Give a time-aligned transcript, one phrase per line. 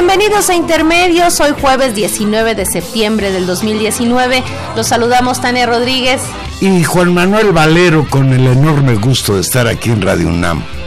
[0.00, 4.44] Bienvenidos a Intermedios, hoy jueves 19 de septiembre del 2019.
[4.76, 6.22] Los saludamos Tania Rodríguez
[6.60, 10.77] y Juan Manuel Valero con el enorme gusto de estar aquí en Radio UNAM.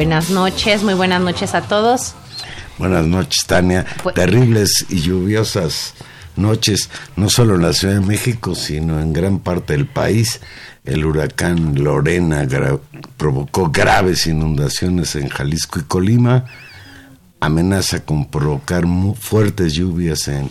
[0.00, 2.14] Buenas noches, muy buenas noches a todos.
[2.78, 3.84] Buenas noches, Tania.
[4.14, 5.92] Terribles y lluviosas
[6.36, 10.40] noches, no solo en la Ciudad de México, sino en gran parte del país.
[10.86, 12.48] El huracán Lorena
[13.18, 16.46] provocó graves inundaciones en Jalisco y Colima,
[17.40, 20.50] amenaza con provocar muy fuertes lluvias en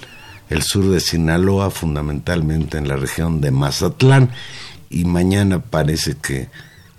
[0.52, 4.30] el sur de Sinaloa, fundamentalmente en la región de Mazatlán,
[4.92, 6.50] y mañana parece que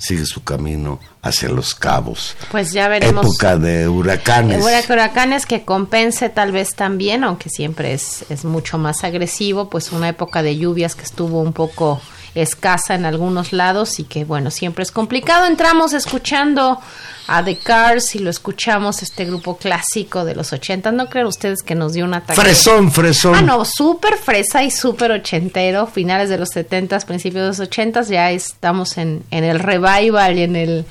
[0.00, 2.34] sigue su camino hacia los cabos.
[2.50, 3.24] Pues ya veremos.
[3.24, 4.64] Época de huracanes.
[4.88, 10.08] Huracanes que compense tal vez también, aunque siempre es, es mucho más agresivo, pues una
[10.08, 12.00] época de lluvias que estuvo un poco
[12.34, 15.46] escasa en algunos lados y que bueno, siempre es complicado.
[15.46, 16.80] Entramos escuchando
[17.30, 20.90] a The Cars y lo escuchamos, este grupo clásico de los 80.
[20.90, 22.40] ¿No creen ustedes que nos dio un ataque?
[22.40, 23.36] Fresón, fresón.
[23.36, 28.02] Ah, no, súper fresa y súper ochentero, finales de los 70, principios de los 80,
[28.02, 30.84] ya estamos en, en el revival y en, el,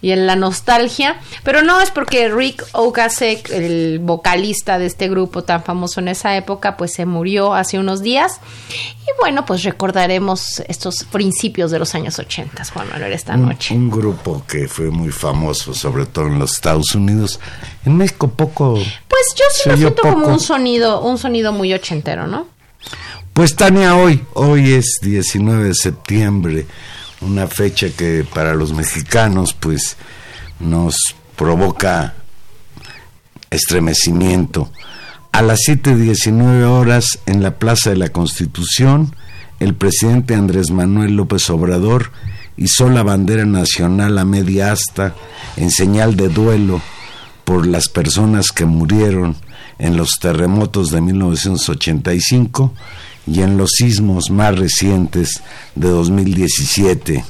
[0.00, 1.20] y en la nostalgia.
[1.42, 6.36] Pero no es porque Rick Ocasek, el vocalista de este grupo tan famoso en esa
[6.36, 8.40] época, pues se murió hace unos días.
[8.70, 13.74] Y bueno, pues recordaremos estos principios de los años 80, Juan Manuel, esta noche.
[13.74, 17.40] Un grupo que fue muy famoso sobre todo en los Estados Unidos.
[17.84, 18.74] En México poco.
[18.74, 22.46] Pues yo sí lo siento como un sonido, un sonido muy ochentero, ¿no?
[23.32, 26.66] Pues Tania, hoy, hoy es 19 de septiembre,
[27.20, 29.96] una fecha que para los mexicanos pues
[30.58, 30.94] nos
[31.36, 32.14] provoca
[33.50, 34.70] estremecimiento.
[35.32, 39.14] A las 7.19 horas en la Plaza de la Constitución,
[39.60, 42.10] el presidente Andrés Manuel López Obrador
[42.60, 45.14] hizo la bandera nacional a media asta
[45.56, 46.82] en señal de duelo
[47.44, 49.34] por las personas que murieron
[49.78, 52.74] en los terremotos de 1985
[53.26, 55.42] y en los sismos más recientes
[55.74, 57.24] de 2017.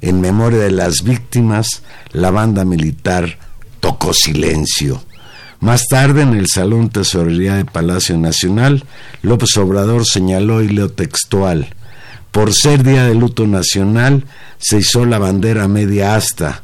[0.00, 1.82] En memoria de las víctimas,
[2.12, 3.38] la banda militar
[3.80, 5.02] tocó silencio.
[5.60, 8.84] Más tarde, en el Salón Tesorería de Palacio Nacional,
[9.20, 11.68] López Obrador señaló y leo textual,
[12.36, 14.26] por ser día de luto nacional,
[14.58, 16.62] se hizo la bandera media asta.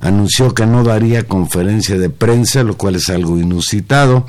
[0.00, 4.26] Anunció que no daría conferencia de prensa, lo cual es algo inusitado,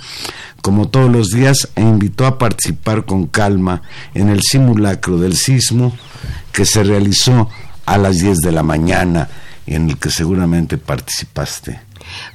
[0.62, 3.82] como todos los días, e invitó a participar con calma
[4.14, 5.98] en el simulacro del sismo
[6.52, 7.50] que se realizó
[7.88, 9.28] a las 10 de la mañana
[9.66, 11.80] y en el que seguramente participaste.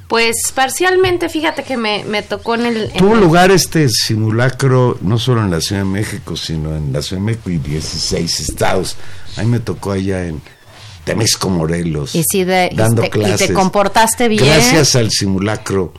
[0.09, 2.91] Pues parcialmente, fíjate que me, tocó en el...
[2.93, 7.23] Tuvo lugar este simulacro no solo en la Ciudad de México, sino en la Ciudad
[7.23, 8.97] de México y 16 estados.
[9.37, 10.41] A mí me tocó allá en
[11.05, 13.43] Temesco, Morelos, y de, dando clases.
[13.43, 14.45] Y te comportaste bien.
[14.45, 15.93] Gracias al simulacro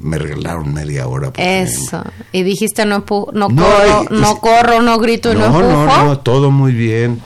[0.00, 1.32] me regalaron media hora.
[1.36, 2.04] Eso.
[2.32, 6.72] Y dijiste no, no, corro, no corro, no grito, no, no No, no, todo muy
[6.72, 7.20] bien.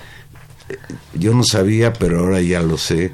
[1.14, 3.12] Yo no sabía, pero ahora ya lo sé,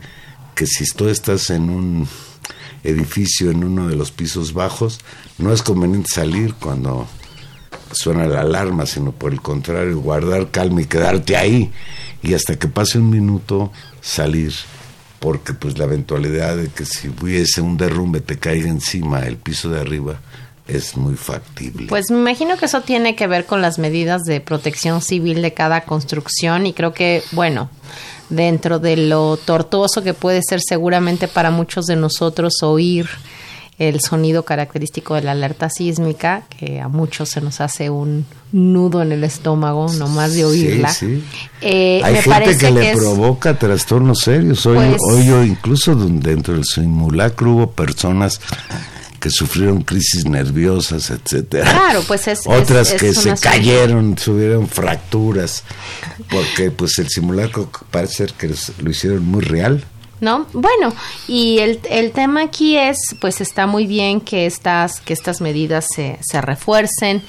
[0.54, 2.08] que si tú estás en un
[2.86, 5.00] edificio en uno de los pisos bajos,
[5.38, 7.06] no es conveniente salir cuando
[7.92, 11.72] suena la alarma, sino por el contrario, guardar calma y quedarte ahí.
[12.22, 14.52] Y hasta que pase un minuto salir,
[15.20, 19.68] porque pues la eventualidad de que si hubiese un derrumbe te caiga encima el piso
[19.68, 20.20] de arriba
[20.66, 21.86] es muy factible.
[21.88, 25.52] Pues me imagino que eso tiene que ver con las medidas de protección civil de
[25.52, 27.70] cada construcción y creo que, bueno,
[28.30, 33.08] dentro de lo tortuoso que puede ser seguramente para muchos de nosotros oír
[33.78, 39.02] el sonido característico de la alerta sísmica, que a muchos se nos hace un nudo
[39.02, 40.88] en el estómago, nomás de oírla.
[40.88, 41.22] Sí,
[41.60, 44.64] eh, Hay gente que, le provoca trastornos serios.
[44.64, 48.40] Hoy, pues hoy yo incluso dentro del simulacro hubo personas
[49.26, 51.68] que sufrieron crisis nerviosas, etcétera.
[51.68, 55.64] Claro, pues es otras que se cayeron, tuvieron fracturas,
[56.30, 59.84] porque pues el simulacro parece que lo hicieron muy real.
[60.20, 60.46] ¿no?
[60.52, 60.94] Bueno,
[61.26, 65.86] y el, el tema aquí es, pues está muy bien que estas, que estas medidas
[65.92, 67.20] se, se refuercen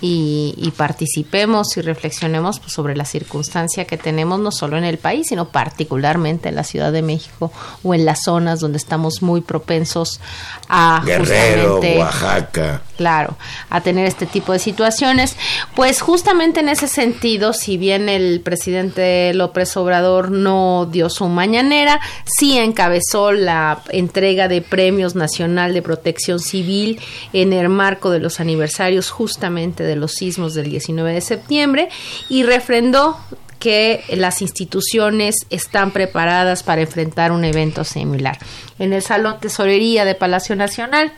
[0.00, 5.28] y, participemos y reflexionemos pues, sobre la circunstancia que tenemos no solo en el país,
[5.28, 7.50] sino particularmente en la Ciudad de México
[7.82, 10.20] o en las zonas donde estamos muy propensos
[10.68, 12.82] a Guerrero, Oaxaca.
[12.96, 13.36] Claro,
[13.70, 15.36] a tener este tipo de situaciones.
[15.74, 22.00] Pues justamente en ese sentido, si bien el presidente López Obrador no dio su mañanera,
[22.24, 27.00] sí encabezó la entrega de premios nacional de protección civil
[27.32, 31.88] en el marco de los aniversarios justamente de los sismos del 19 de septiembre
[32.28, 33.18] y refrendó
[33.58, 38.38] que las instituciones están preparadas para enfrentar un evento similar.
[38.78, 41.12] En el Salón Tesorería de Palacio Nacional,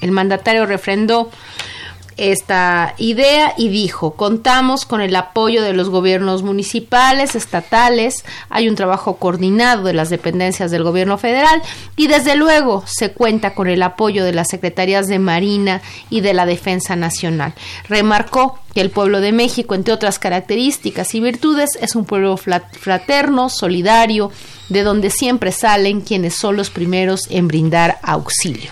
[0.00, 1.30] el mandatario refrendó
[2.20, 8.74] esta idea y dijo, contamos con el apoyo de los gobiernos municipales, estatales, hay un
[8.74, 11.62] trabajo coordinado de las dependencias del gobierno federal
[11.96, 15.80] y desde luego se cuenta con el apoyo de las secretarías de Marina
[16.10, 17.54] y de la Defensa Nacional.
[17.88, 23.48] Remarcó que el pueblo de México, entre otras características y virtudes, es un pueblo fraterno,
[23.48, 24.30] solidario,
[24.68, 28.70] de donde siempre salen quienes son los primeros en brindar auxilio.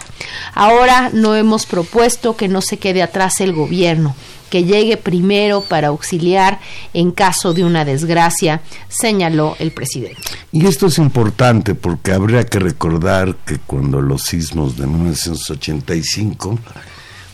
[0.55, 4.15] Ahora no hemos propuesto que no se quede atrás el gobierno,
[4.50, 6.61] que llegue primero para auxiliar
[6.95, 10.23] en caso de una desgracia, señaló el presidente.
[10.52, 16.59] Y esto es importante porque habría que recordar que cuando los sismos de 1985,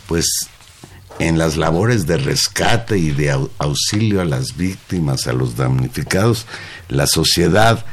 [0.09, 0.49] pues
[1.19, 6.47] en las labores de rescate y de auxilio a las víctimas, a los damnificados,
[6.89, 7.85] la sociedad,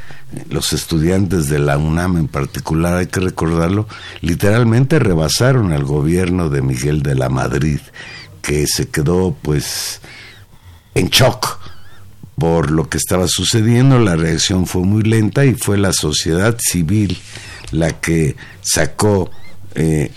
[0.48, 3.86] los estudiantes de la UNAM en particular, hay que recordarlo,
[4.20, 7.80] literalmente rebasaron al gobierno de Miguel de la Madrid,
[8.40, 10.00] que se quedó pues
[10.94, 11.58] en shock
[12.36, 17.18] por lo que estaba sucediendo, la reacción fue muy lenta y fue la sociedad civil
[17.70, 19.30] la que sacó
[19.74, 20.10] eh,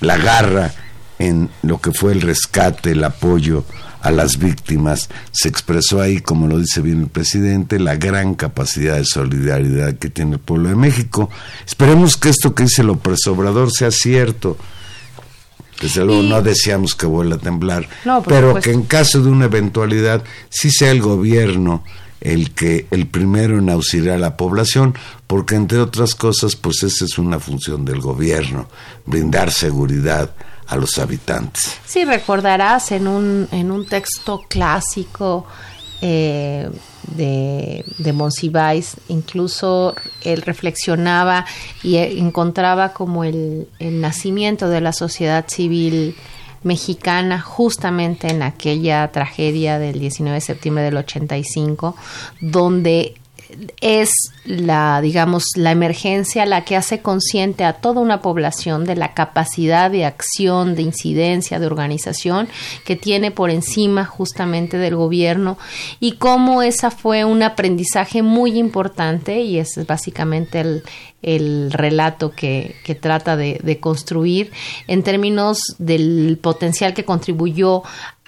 [0.00, 0.74] la garra
[1.22, 3.64] en lo que fue el rescate, el apoyo
[4.00, 5.08] a las víctimas.
[5.30, 10.10] Se expresó ahí, como lo dice bien el presidente, la gran capacidad de solidaridad que
[10.10, 11.30] tiene el pueblo de México.
[11.64, 14.56] Esperemos que esto que dice el opresobrador sea cierto.
[15.80, 17.88] Desde luego no deseamos que vuelva a temblar,
[18.26, 21.84] pero que en caso de una eventualidad sí sea el gobierno
[22.20, 24.94] el que el primero en auxiliar a la población,
[25.26, 28.68] porque entre otras cosas, pues esa es una función del gobierno,
[29.06, 30.32] brindar seguridad
[30.66, 31.78] a los habitantes.
[31.84, 35.46] Sí, recordarás en un, en un texto clásico
[36.00, 36.68] eh,
[37.14, 41.44] de, de incluso él reflexionaba
[41.82, 46.16] y encontraba como el, el nacimiento de la sociedad civil
[46.62, 51.96] mexicana justamente en aquella tragedia del 19 de septiembre del 85,
[52.40, 53.14] donde
[53.80, 54.10] es
[54.44, 59.90] la, digamos, la emergencia la que hace consciente a toda una población de la capacidad
[59.90, 62.48] de acción, de incidencia, de organización
[62.84, 65.58] que tiene por encima justamente del gobierno
[66.00, 70.82] y cómo esa fue un aprendizaje muy importante y es básicamente el,
[71.22, 74.50] el relato que, que trata de, de, construir
[74.88, 77.82] en términos del potencial que contribuyó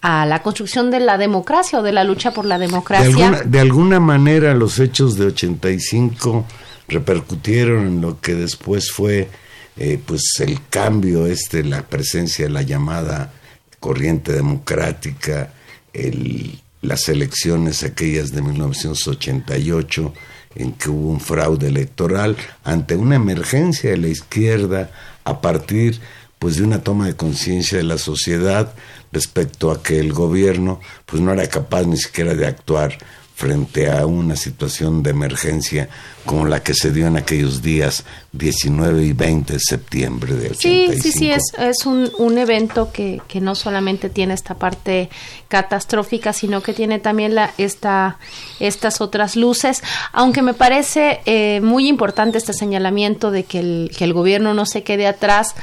[0.07, 3.43] a la construcción de la democracia o de la lucha por la democracia.
[3.47, 6.45] De alguna, manera los hechos de 85
[6.89, 9.31] repercutieron en lo que después fue
[9.79, 13.33] eh, pues el cambio este, la presencia de la llamada
[13.81, 15.55] corriente democrática,
[15.95, 20.13] el, las elecciones aquellas de 1988
[20.57, 24.91] en que hubo un fraude electoral ante una emergencia de la izquierda
[25.25, 25.99] a partir
[26.39, 28.75] pues de una toma de conciencia de la sociedad
[29.15, 32.99] respecto a que el gobierno pues no era capaz ni siquiera de actuar
[33.35, 35.89] frente a una situación de emergencia
[36.25, 40.93] como la que se dio en aquellos días 19 y 20 de septiembre de 85.
[40.93, 45.11] Sí, sí, sí, es, es un, un evento que, que, no solamente tiene esta parte
[45.49, 48.19] catastrófica, sino que tiene también la, esta,
[48.61, 54.05] estas otras luces, aunque me parece eh, muy importante este señalamiento de que el, que
[54.05, 55.57] el gobierno no se quede atrás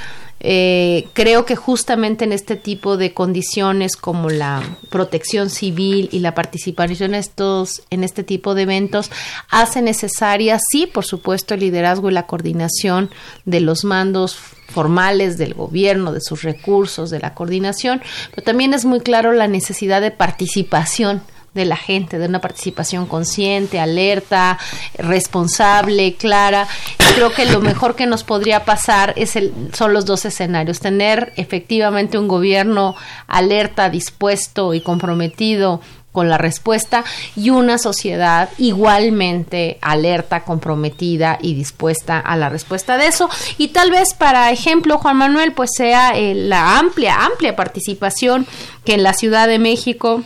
[0.43, 6.33] eh, creo que justamente en este tipo de condiciones como la protección civil y la
[6.33, 9.12] participación en, estos, en este tipo de eventos
[9.50, 13.12] hace necesaria, sí, por supuesto, el liderazgo y la coordinación
[13.45, 18.83] de los mandos formales del gobierno, de sus recursos, de la coordinación, pero también es
[18.83, 21.21] muy claro la necesidad de participación
[21.53, 24.58] de la gente, de una participación consciente, alerta,
[24.98, 26.67] responsable, clara.
[27.15, 31.34] Creo que lo mejor que nos podría pasar es el, son los dos escenarios, tener
[31.36, 32.96] efectivamente un gobierno
[33.27, 35.81] alerta, dispuesto y comprometido
[36.12, 37.03] con la respuesta
[37.36, 43.29] y una sociedad igualmente alerta, comprometida y dispuesta a la respuesta de eso.
[43.58, 48.46] Y tal vez para ejemplo, Juan Manuel, pues sea eh, la amplia, amplia participación
[48.84, 50.24] que en la Ciudad de México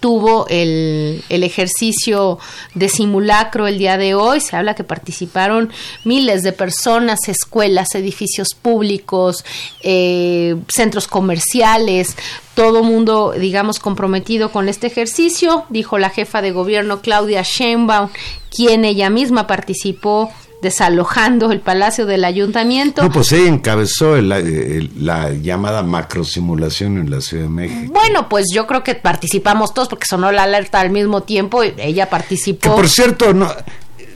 [0.00, 2.38] tuvo el, el, ejercicio
[2.74, 4.40] de simulacro el día de hoy.
[4.40, 5.70] Se habla que participaron
[6.04, 9.44] miles de personas, escuelas, edificios públicos,
[9.82, 12.16] eh, centros comerciales,
[12.54, 18.10] todo mundo, digamos, comprometido con este ejercicio, dijo la jefa de gobierno Claudia Sheinbaum,
[18.50, 20.30] quien ella misma participó
[20.62, 23.02] desalojando el Palacio del Ayuntamiento.
[23.02, 27.92] No, pues ella encabezó el, el, la llamada macrosimulación en la Ciudad de México.
[27.92, 31.74] Bueno, pues yo creo que participamos todos porque sonó la alerta al mismo tiempo y
[31.78, 32.60] ella participó.
[32.60, 33.50] Que por cierto, no,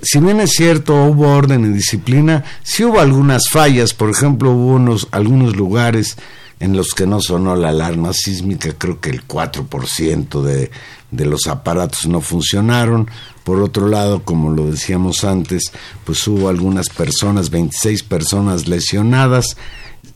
[0.02, 4.74] si bien es cierto, hubo orden y disciplina, sí hubo algunas fallas, por ejemplo, hubo
[4.74, 6.16] unos, algunos lugares
[6.60, 10.70] en los que no sonó la alarma sísmica, creo que el 4% de,
[11.10, 13.08] de los aparatos no funcionaron,
[13.44, 15.72] por otro lado, como lo decíamos antes,
[16.04, 19.56] pues hubo algunas personas, 26 personas lesionadas.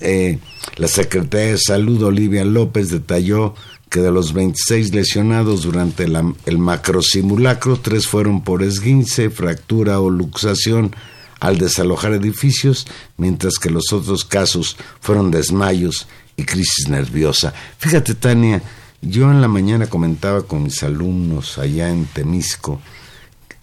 [0.01, 0.39] Eh,
[0.77, 3.55] la Secretaría de Salud, Olivia López, detalló
[3.91, 10.11] que de los 26 lesionados durante la, el macrosimulacro, tres fueron por esguince, fractura o
[10.11, 10.95] luxación
[11.41, 17.55] al desalojar edificios, mientras que los otros casos fueron desmayos y crisis nerviosa.
[17.79, 18.63] Fíjate, Tania,
[19.01, 22.81] yo en la mañana comentaba con mis alumnos allá en Temisco,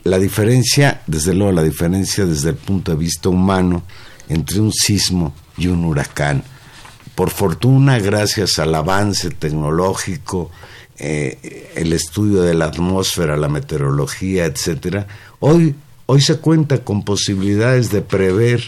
[0.05, 3.83] la diferencia, desde luego la diferencia desde el punto de vista humano
[4.29, 6.43] entre un sismo y un huracán.
[7.15, 10.51] Por fortuna, gracias al avance tecnológico,
[10.99, 15.07] eh, el estudio de la atmósfera, la meteorología, etcétera,
[15.39, 18.63] hoy, hoy se cuenta con posibilidades de prever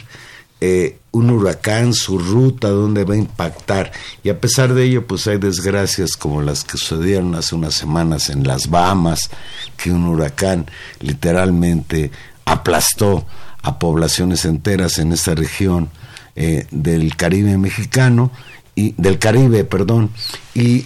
[0.59, 3.91] eh, un huracán, su ruta, dónde va a impactar.
[4.23, 8.29] Y a pesar de ello, pues hay desgracias como las que sucedieron hace unas semanas
[8.29, 9.29] en las Bahamas,
[9.77, 12.11] que un huracán literalmente
[12.45, 13.25] aplastó
[13.61, 15.89] a poblaciones enteras en esta región
[16.35, 18.31] eh, del Caribe mexicano
[18.75, 20.11] y del Caribe, perdón,
[20.53, 20.85] y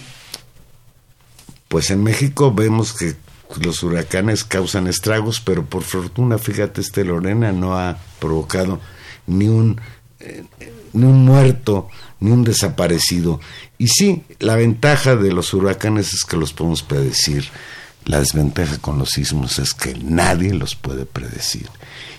[1.68, 3.14] pues en México vemos que
[3.60, 8.80] los huracanes causan estragos, pero por fortuna, fíjate, este Lorena no ha provocado
[9.26, 9.80] ni un,
[10.20, 10.44] eh,
[10.92, 11.88] ni un muerto,
[12.20, 13.40] ni un desaparecido.
[13.78, 17.44] Y sí, la ventaja de los huracanes es que los podemos predecir.
[18.04, 21.68] La desventaja con los sismos es que nadie los puede predecir.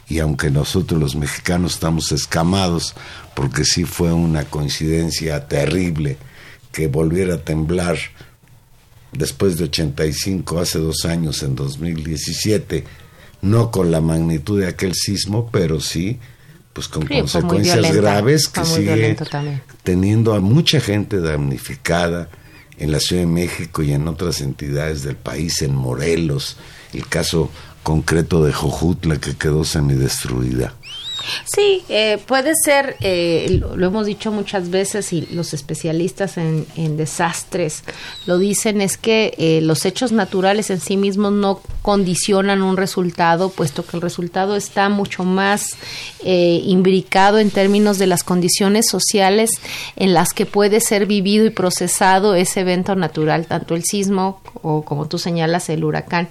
[0.08, 2.94] Y aunque nosotros los mexicanos estamos escamados,
[3.36, 6.18] porque sí fue una coincidencia terrible
[6.72, 7.98] que volviera a temblar
[9.12, 12.84] después de 85, hace dos años, en 2017,
[13.42, 16.20] no con la magnitud de aquel sismo, pero sí
[16.74, 19.16] pues con consecuencias graves que sigue
[19.84, 22.30] teniendo a mucha gente damnificada
[22.80, 26.58] en la Ciudad de México y en otras entidades del país, en Morelos,
[26.92, 27.52] el caso
[27.84, 30.74] concreto de Jojutla que quedó semidestruida.
[31.46, 36.66] Sí, eh, puede ser, eh, lo, hemos dicho muchas veces y los especialistas en,
[36.98, 37.84] desastres
[38.26, 43.50] lo dicen, es que eh, los hechos naturales en sí mismos no condicionan un resultado,
[43.50, 45.78] puesto que el resultado está mucho más
[46.26, 49.52] imbricado en términos de las condiciones sociales
[49.98, 54.84] en las que puede ser vivido y procesado ese evento natural, tanto el sismo o
[54.84, 56.30] como tú señalas el huracán.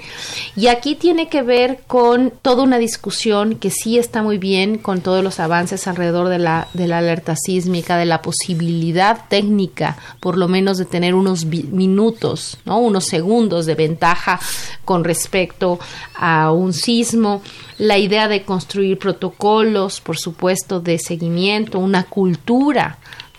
[0.57, 5.01] Y aquí tiene que ver con toda una discusión que sí está muy bien con
[5.01, 10.37] todos los avances alrededor de la, de la alerta sísmica, de la posibilidad técnica, por
[10.37, 12.79] lo menos de tener unos minutos, ¿no?
[12.79, 14.41] unos segundos de ventaja
[14.85, 15.79] con respecto
[16.15, 17.43] a un sismo,
[17.79, 22.99] la idea de construir protocolos, por supuesto, de seguimiento, una cultura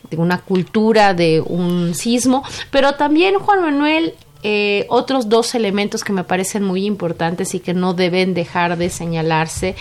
[0.09, 4.13] de una cultura de un sismo, pero también Juan Manuel
[4.45, 8.89] eh, otros dos elementos que me parecen muy importantes y que no deben dejar de
[8.89, 9.77] señalarse,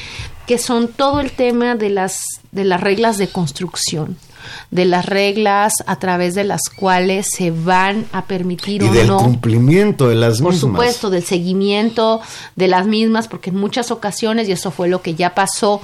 [0.47, 4.17] que son todo el tema de las, de las reglas de construcción
[4.71, 9.13] de las reglas a través de las cuales se van a permitir y o del
[9.13, 10.61] cumplimiento de las mismas.
[10.61, 12.21] Por supuesto, del seguimiento
[12.57, 15.81] de las mismas, porque en muchas ocasiones, y eso fue lo que ya pasó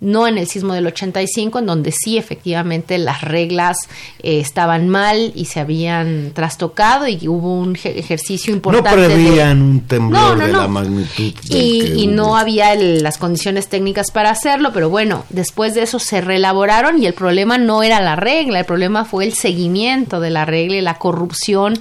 [0.00, 3.76] no en el sismo del 85, en donde sí efectivamente las reglas
[4.22, 8.90] eh, estaban mal y se habían trastocado y hubo un ejercicio importante.
[8.90, 11.32] No prevían un temblor de la magnitud.
[11.50, 17.00] Y, no había las condiciones técnicas para hacerlo, pero bueno, después de eso se reelaboraron
[17.02, 20.76] y el problema no era la regla, el problema fue el seguimiento de la regla
[20.76, 21.78] y la corrupción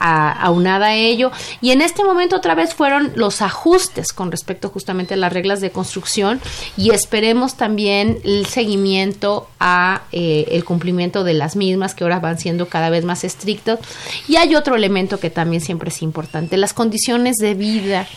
[0.00, 1.30] aunada a ello.
[1.60, 5.60] Y en este momento otra vez fueron los ajustes con respecto justamente a las reglas
[5.60, 6.40] de construcción
[6.76, 12.38] y esperemos también el seguimiento a eh, el cumplimiento de las mismas que ahora van
[12.38, 13.78] siendo cada vez más estrictos.
[14.26, 18.08] Y hay otro elemento que también siempre es importante, las condiciones de vida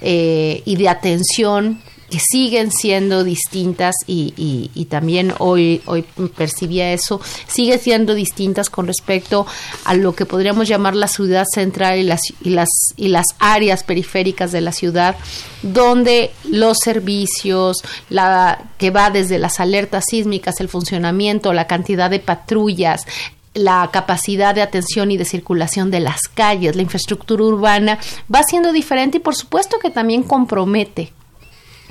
[0.00, 1.80] eh, y de atención
[2.12, 4.34] que siguen siendo distintas y,
[4.74, 6.04] y, también hoy, hoy
[6.36, 9.46] percibía eso, sigue siendo distintas con respecto
[9.86, 13.82] a lo que podríamos llamar la ciudad central y las, y las, y las áreas
[13.82, 15.16] periféricas de la ciudad,
[15.62, 17.78] donde los servicios,
[18.10, 23.06] la, que va desde las alertas sísmicas, el funcionamiento, la cantidad de patrullas,
[23.54, 27.98] la capacidad de atención y de circulación de las calles, la infraestructura urbana,
[28.32, 31.14] va siendo diferente y por supuesto que también compromete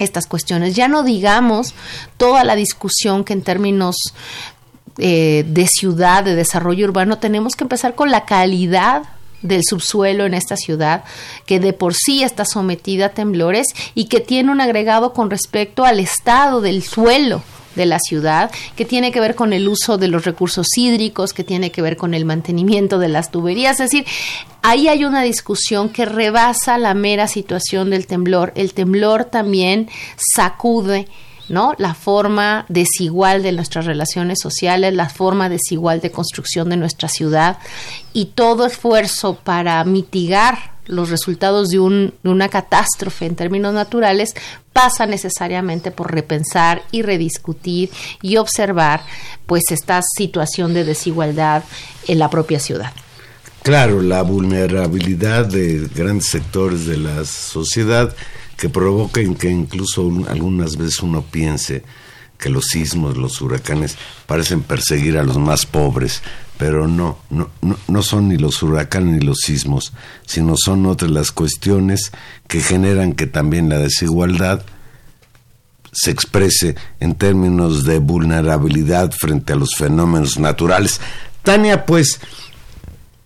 [0.03, 0.75] estas cuestiones.
[0.75, 1.73] Ya no digamos
[2.17, 3.95] toda la discusión que en términos
[4.97, 9.03] eh, de ciudad, de desarrollo urbano, tenemos que empezar con la calidad
[9.41, 11.03] del subsuelo en esta ciudad,
[11.45, 15.85] que de por sí está sometida a temblores y que tiene un agregado con respecto
[15.85, 17.41] al estado del suelo
[17.75, 21.43] de la ciudad, que tiene que ver con el uso de los recursos hídricos, que
[21.43, 23.79] tiene que ver con el mantenimiento de las tuberías.
[23.79, 24.05] Es decir,
[24.61, 28.51] ahí hay una discusión que rebasa la mera situación del temblor.
[28.55, 29.89] El temblor también
[30.35, 31.07] sacude
[31.49, 31.73] ¿no?
[31.77, 37.57] La forma desigual de nuestras relaciones sociales, la forma desigual de construcción de nuestra ciudad
[38.13, 44.35] y todo esfuerzo para mitigar los resultados de, un, una catástrofe en términos naturales
[44.73, 47.89] pasa necesariamente por repensar y rediscutir
[48.21, 49.01] y observar
[49.45, 51.63] pues esta situación de desigualdad
[52.07, 52.91] en la propia ciudad.
[53.63, 58.15] Claro, la vulnerabilidad de grandes sectores de la sociedad
[58.57, 61.83] que provoquen que incluso algunas veces uno piense
[62.39, 66.23] que los sismos, los huracanes parecen perseguir a los más pobres,
[66.61, 67.49] pero no, no,
[67.87, 69.93] no, son ni los huracanes ni los sismos,
[70.27, 72.11] sino son otras las cuestiones
[72.47, 74.61] que generan que también la desigualdad
[75.91, 81.01] se exprese en términos de vulnerabilidad frente a los fenómenos naturales.
[81.41, 82.19] Tania, pues,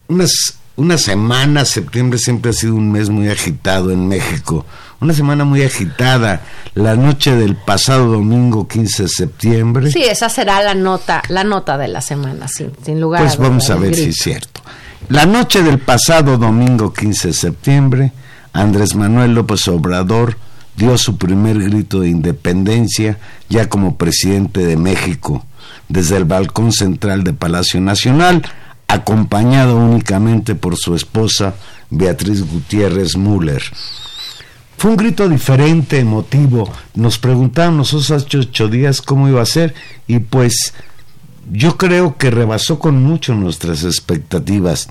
[0.08, 4.66] unas, una semana, septiembre siempre ha sido un mes muy agitado en México
[5.02, 6.42] una semana muy agitada.
[6.74, 9.92] La noche del pasado domingo 15 de septiembre.
[9.92, 13.70] Sí, esa será la nota, la nota de la semana, sin, sin lugar Pues vamos
[13.70, 14.62] a ver si es cierto.
[15.10, 18.12] La noche del pasado domingo 15 de septiembre,
[18.54, 20.38] Andrés Manuel López Obrador
[20.76, 25.46] dio su primer grito de independencia ya como presidente de México
[25.88, 28.44] desde el balcón central de Palacio Nacional,
[28.88, 31.56] acompañado únicamente por su esposa
[31.90, 33.62] Beatriz Gutiérrez Müller.
[34.78, 36.72] Fue un grito diferente, emotivo.
[36.94, 39.74] Nos preguntaron nosotros hace ocho días cómo iba a ser
[40.08, 40.74] y pues
[41.52, 44.88] yo creo que rebasó con mucho nuestras expectativas.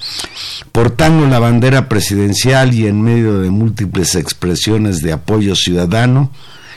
[0.73, 6.31] Portando la bandera presidencial y en medio de múltiples expresiones de apoyo ciudadano,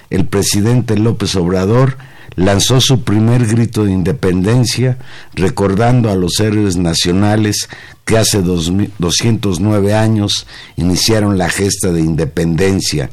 [0.09, 1.97] el presidente López Obrador
[2.35, 4.97] lanzó su primer grito de independencia,
[5.33, 7.67] recordando a los héroes nacionales
[8.07, 13.09] que hace 209 años iniciaron la gesta de independencia.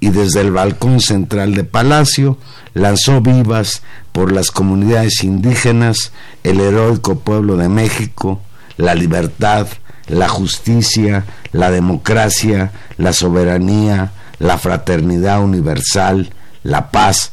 [0.00, 2.36] Y desde el balcón central de Palacio
[2.74, 6.12] lanzó vivas por las comunidades indígenas,
[6.44, 8.42] el heroico pueblo de México,
[8.76, 9.66] la libertad,
[10.08, 17.32] la justicia, la democracia, la soberanía, la fraternidad universal, la paz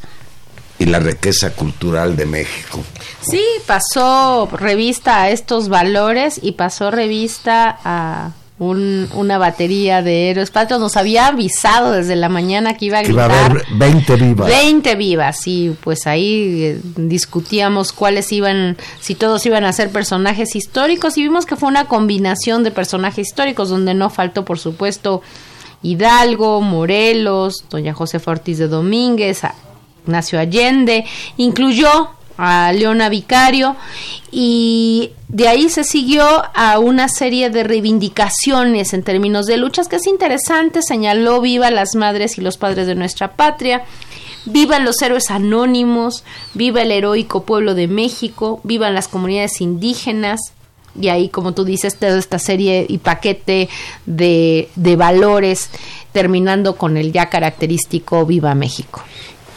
[0.78, 2.82] y la riqueza cultural de México.
[3.20, 10.80] Sí, pasó revista a estos valores y pasó revista a una batería de héroes patrios.
[10.80, 13.30] Nos había avisado desde la mañana que iba a gritar.
[13.30, 14.48] iba a haber 20 vivas.
[14.48, 20.56] 20 vivas, y pues ahí eh, discutíamos cuáles iban, si todos iban a ser personajes
[20.56, 25.20] históricos y vimos que fue una combinación de personajes históricos donde no faltó, por supuesto,
[25.82, 29.42] Hidalgo, Morelos, doña José Ortiz de Domínguez,
[30.06, 31.04] Ignacio Allende,
[31.36, 33.76] incluyó a Leona Vicario
[34.30, 39.96] y de ahí se siguió a una serie de reivindicaciones en términos de luchas que
[39.96, 43.84] es interesante, señaló viva las madres y los padres de nuestra patria,
[44.44, 50.40] vivan los héroes anónimos, viva el heroico pueblo de México, vivan las comunidades indígenas,
[50.98, 53.68] y ahí como tú dices toda esta serie y paquete
[54.06, 55.68] de, de valores
[56.12, 59.02] terminando con el ya característico Viva México.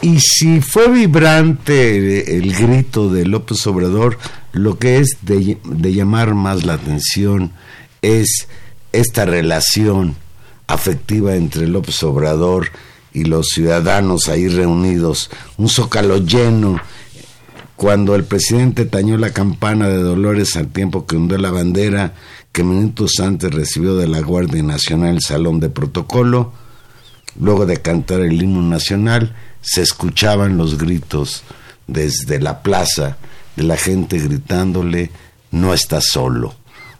[0.02, 4.16] Y si fue vibrante el grito de López Obrador,
[4.52, 5.58] lo que es de,
[5.92, 7.52] llamar más la atención
[8.00, 8.48] es
[8.92, 10.16] esta relación
[10.66, 12.68] afectiva entre López Obrador
[13.12, 16.80] y los ciudadanos ahí reunidos, un zócalo lleno.
[17.76, 22.14] Cuando el presidente tañó la campana de Dolores al tiempo que hundió la bandera
[22.52, 26.52] que minutos antes recibió de la Guardia Nacional el Salón de Protocolo,
[27.38, 31.42] luego de cantar el himno nacional, se escuchaban los gritos
[31.86, 33.16] desde la plaza
[33.56, 35.10] de la gente gritándole
[35.50, 36.54] no está solo.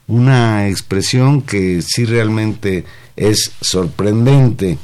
[0.09, 2.85] Una expresión que sí realmente
[3.17, 4.79] es sorprendente.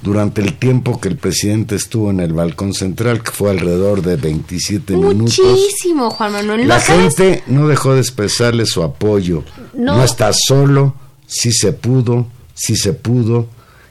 [0.00, 4.16] Durante el tiempo que el presidente estuvo en el balcón central, que fue alrededor de
[4.16, 5.40] 27 minutos.
[5.42, 6.68] Muchísimo, Juan Manuel.
[6.68, 9.44] La gente no dejó de expresarle su apoyo.
[9.72, 9.96] No.
[9.96, 10.94] no está solo,
[11.26, 13.48] sí se pudo, sí se pudo.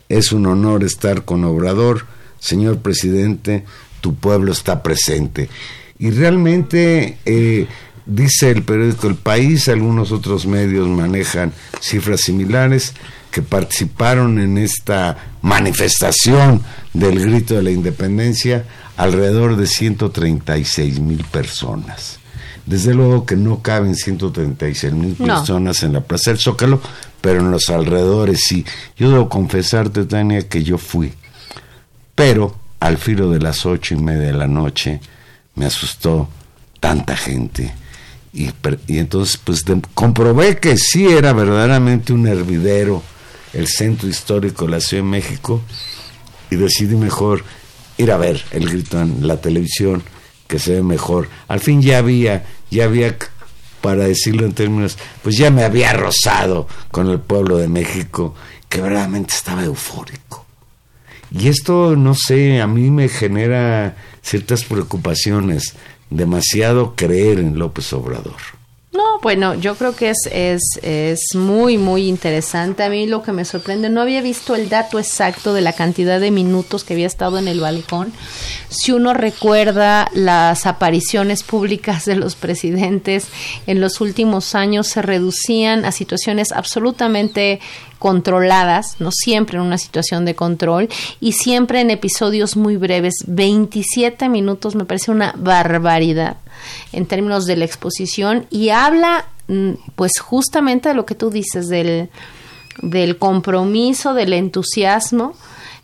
[0.07, 2.05] Es un honor estar con Obrador
[2.43, 3.63] señor presidente,
[4.01, 5.49] tu pueblo está presente.
[5.97, 7.67] Y realmente, eh,
[8.05, 12.93] dice el periódico El País, algunos otros medios manejan cifras similares,
[13.31, 16.61] que participaron en esta manifestación
[16.93, 18.65] del grito de la independencia
[18.97, 22.19] alrededor de 136 mil personas.
[22.65, 26.81] Desde luego que no caben 136 mil personas en la Plaza del Zócalo,
[27.21, 28.65] pero en los alrededores sí.
[28.97, 31.13] Yo debo confesarte, Tania, que yo fui
[32.15, 34.99] pero al filo de las ocho y media de la noche
[35.55, 36.29] me asustó
[36.79, 37.73] tanta gente.
[38.33, 38.49] Y,
[38.87, 43.03] entonces pues comprobé que sí era verdaderamente un hervidero
[43.53, 45.61] el centro histórico de la Ciudad de México
[46.49, 47.43] y decidí mejor
[47.97, 50.03] ir a ver el grito en la televisión
[50.47, 51.29] que se ve mejor.
[51.47, 53.15] Al fin ya había, ya había,
[53.81, 58.33] para decirlo en términos, pues ya me había rozado con el pueblo de México,
[58.67, 60.42] que verdaderamente estaba eufórico.
[61.33, 65.73] Y esto, no sé, a mí me genera ciertas preocupaciones,
[66.09, 68.35] demasiado creer en López Obrador.
[68.93, 72.83] No, bueno, yo creo que es, es, es muy, muy interesante.
[72.83, 76.19] A mí lo que me sorprende, no había visto el dato exacto de la cantidad
[76.19, 78.13] de minutos que había estado en el balcón.
[78.69, 83.29] Si uno recuerda las apariciones públicas de los presidentes
[83.65, 87.61] en los últimos años, se reducían a situaciones absolutamente
[88.03, 90.89] controladas, no siempre en una situación de control
[91.21, 93.13] y siempre en episodios muy breves.
[93.27, 96.35] 27 minutos me parece una barbaridad
[96.91, 101.69] en términos de la exposición y habla mm, pues justamente de lo que tú dices
[101.69, 102.09] del,
[102.81, 105.33] del compromiso, del entusiasmo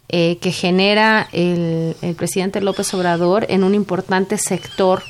[0.10, 5.04] eh, que genera el, el, presidente López Obrador en un importante sector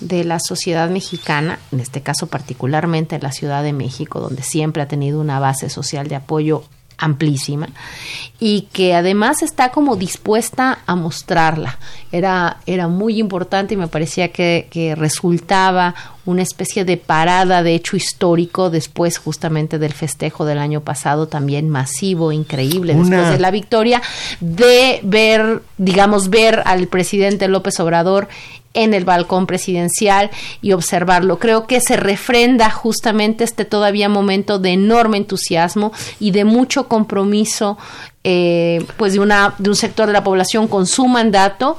[0.00, 4.82] de la sociedad mexicana, en este caso particularmente en la Ciudad de México, donde siempre
[4.82, 6.64] ha tenido una base social de apoyo
[6.96, 7.68] amplísima
[8.38, 11.78] y que además está como dispuesta a mostrarla.
[12.12, 17.74] Era, era muy importante y me parecía que, que, resultaba una especie de parada de
[17.74, 23.50] hecho histórico después justamente del festejo del año pasado, también masivo, increíble, después de la
[23.50, 24.00] victoria,
[24.40, 28.28] de ver, digamos, ver al presidente López Obrador
[28.74, 31.38] en el balcón presidencial y observarlo.
[31.38, 37.78] Creo que se refrenda justamente este todavía momento de enorme entusiasmo y de mucho compromiso
[38.26, 41.76] eh, pues de una de un sector de la población con su mandato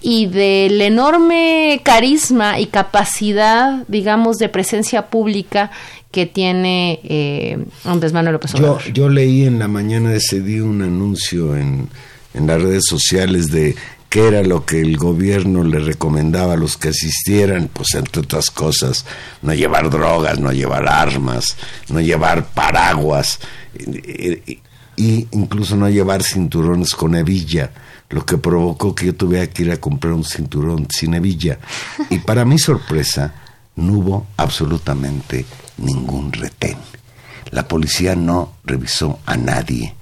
[0.00, 5.70] y del enorme carisma y capacidad, digamos, de presencia pública
[6.10, 8.82] que tiene eh, Andrés Manuel López Obrador.
[8.86, 11.88] Yo, yo leí en la mañana de ese día un anuncio en,
[12.34, 13.76] en las redes sociales de
[14.14, 18.48] qué era lo que el gobierno le recomendaba a los que asistieran, pues entre otras
[18.48, 19.04] cosas,
[19.42, 21.56] no llevar drogas, no llevar armas,
[21.88, 23.40] no llevar paraguas,
[23.76, 27.72] y, incluso no llevar cinturones con hebilla,
[28.08, 31.58] lo que provocó que yo tuviera que ir a comprar un cinturón sin hebilla.
[32.08, 33.34] Y para mi sorpresa,
[33.74, 35.44] no hubo absolutamente
[35.76, 36.78] ningún retén.
[37.50, 39.92] La policía no revisó a nadie.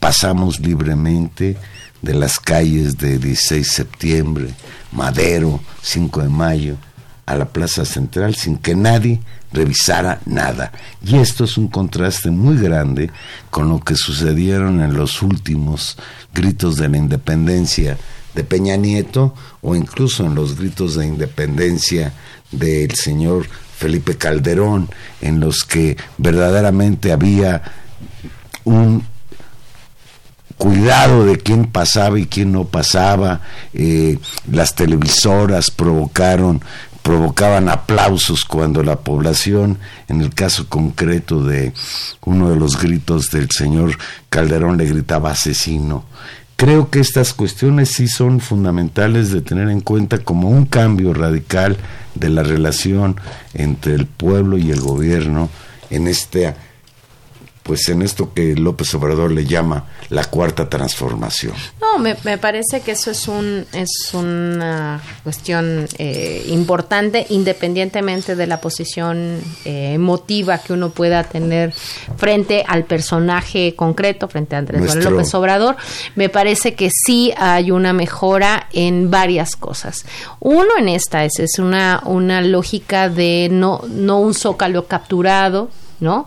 [0.00, 1.58] Pasamos libremente
[2.02, 4.48] de las calles de 16 de septiembre,
[4.92, 6.76] Madero, 5 de mayo,
[7.24, 9.20] a la Plaza Central sin que nadie
[9.52, 10.72] revisara nada.
[11.04, 13.10] Y esto es un contraste muy grande
[13.50, 15.96] con lo que sucedieron en los últimos
[16.34, 17.96] gritos de la independencia
[18.34, 22.12] de Peña Nieto o incluso en los gritos de independencia
[22.50, 24.88] del señor Felipe Calderón,
[25.20, 27.62] en los que verdaderamente había
[28.64, 29.04] un
[30.62, 33.40] cuidado de quién pasaba y quién no pasaba.
[33.74, 36.62] Eh, las televisoras provocaron
[37.02, 41.72] provocaban aplausos cuando la población, en el caso concreto de
[42.24, 43.98] uno de los gritos del señor
[44.28, 46.04] Calderón, le gritaba asesino.
[46.54, 51.76] Creo que estas cuestiones sí son fundamentales de tener en cuenta como un cambio radical
[52.14, 53.20] de la relación
[53.52, 55.50] entre el pueblo y el gobierno
[55.90, 56.54] en este
[57.62, 61.54] pues en esto que López Obrador le llama la cuarta transformación.
[61.80, 68.60] No, me, parece que eso es un es una cuestión eh, importante, independientemente de la
[68.60, 71.72] posición eh, emotiva que uno pueda tener
[72.16, 75.76] frente al personaje concreto, frente a Andrés López Obrador.
[76.16, 80.04] Me parece que sí hay una mejora en varias cosas.
[80.40, 85.70] Uno en esta es, es una una lógica de no no un zócalo capturado,
[86.00, 86.26] ¿no?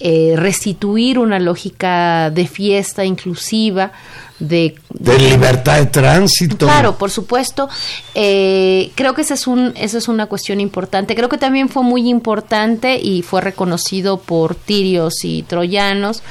[0.00, 3.92] Eh, restituir una lógica de fiesta inclusiva,
[4.38, 6.66] de, de, libertad de tránsito.
[6.66, 7.68] Claro, por supuesto.
[8.14, 11.14] Eh, creo que esa es, un, esa es una cuestión importante.
[11.14, 16.22] Creo que también fue muy importante y fue reconocido por tirios y troyanos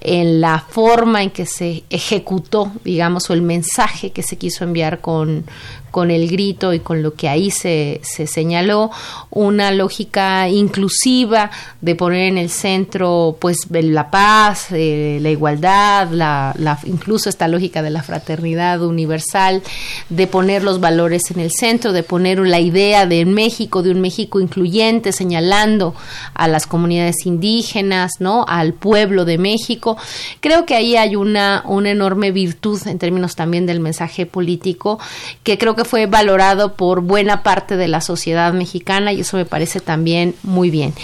[0.00, 5.00] en la forma en que se ejecutó, digamos, o el mensaje que se quiso enviar
[5.00, 5.44] con,
[5.90, 8.90] con el grito y con lo que ahí se, se señaló,
[9.30, 16.54] una lógica inclusiva de poner en el centro pues la paz, eh, la igualdad, la,
[16.58, 19.62] la, incluso esta lógica de la fraternidad universal,
[20.08, 24.00] de poner los valores en el centro, de poner la idea de México, de un
[24.00, 25.94] México incluyente, señalando
[26.34, 28.44] a las comunidades indígenas, ¿no?
[28.48, 29.96] al pueblo de México.
[30.40, 34.98] Creo que ahí hay una, una enorme virtud en términos también del mensaje político,
[35.42, 39.44] que creo que fue valorado por buena parte de la sociedad mexicana y eso me
[39.44, 40.94] parece también muy bien.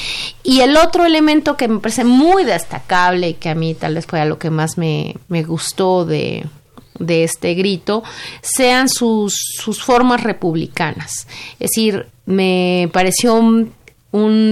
[0.43, 4.07] Y el otro elemento que me parece muy destacable y que a mí tal vez
[4.07, 6.36] fue a lo que más me, me gustó de,
[6.99, 8.03] de este grito
[8.43, 11.27] sean sus, sus formas republicanas.
[11.59, 13.75] Es decir, me pareció un,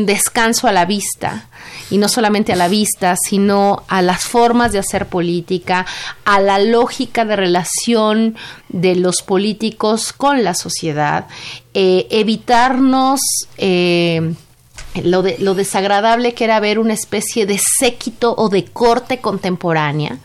[0.04, 1.48] descanso a la vista
[1.90, 5.86] y no solamente a la vista, sino a las formas de hacer política,
[6.26, 8.36] a la lógica de relación
[8.68, 11.28] de los políticos con la sociedad,
[11.72, 13.20] eh, evitarnos
[13.56, 14.34] eh,
[15.02, 20.18] lo, de, lo desagradable que era ver una especie de séquito o de corte contemporánea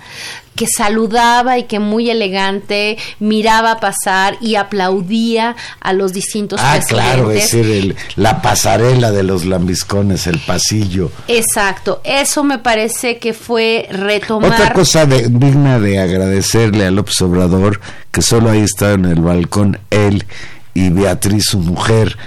[0.60, 7.32] que saludaba y que muy elegante miraba pasar y aplaudía a los distintos ah, claro,
[7.32, 11.14] es decir, la pasarela de los lambiscones, el pasillo.
[11.30, 14.52] Exacto, eso me parece que fue retomar...
[14.52, 17.80] Otra cosa digna de agradecerle a López Obrador,
[18.12, 20.26] que solo ahí estaba en el balcón él
[20.74, 22.18] y Beatriz, su mujer,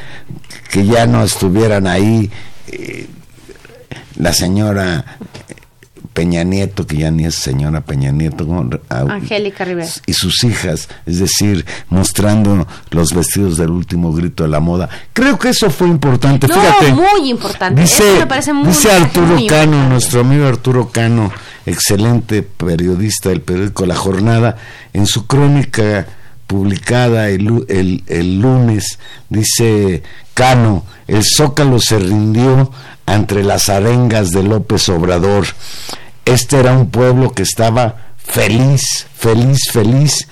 [0.71, 2.31] que ya no estuvieran ahí.
[2.69, 3.09] Eh,
[4.17, 5.19] la señora
[6.23, 8.47] Peña Nieto, que ya ni es señora Peña Nieto,
[8.89, 9.91] Angélica Rivera.
[10.07, 14.89] Y sus hijas, es decir, mostrando los vestidos del último grito de la moda.
[15.13, 16.47] Creo que eso fue importante.
[16.47, 16.93] Fíjate.
[16.93, 17.81] muy importante.
[17.81, 21.33] Dice, me parece muy dice Arturo Cano, nuestro amigo Arturo Cano,
[21.67, 24.59] excelente periodista del periódico La Jornada,
[24.93, 26.07] en su crónica
[26.47, 30.05] publicada el, el, el lunes, dice
[30.35, 32.71] Cano, el Zócalo se rindió
[33.09, 35.47] entre las arengas de López Obrador.
[36.25, 40.29] Este era un pueblo que estaba feliz, feliz, feliz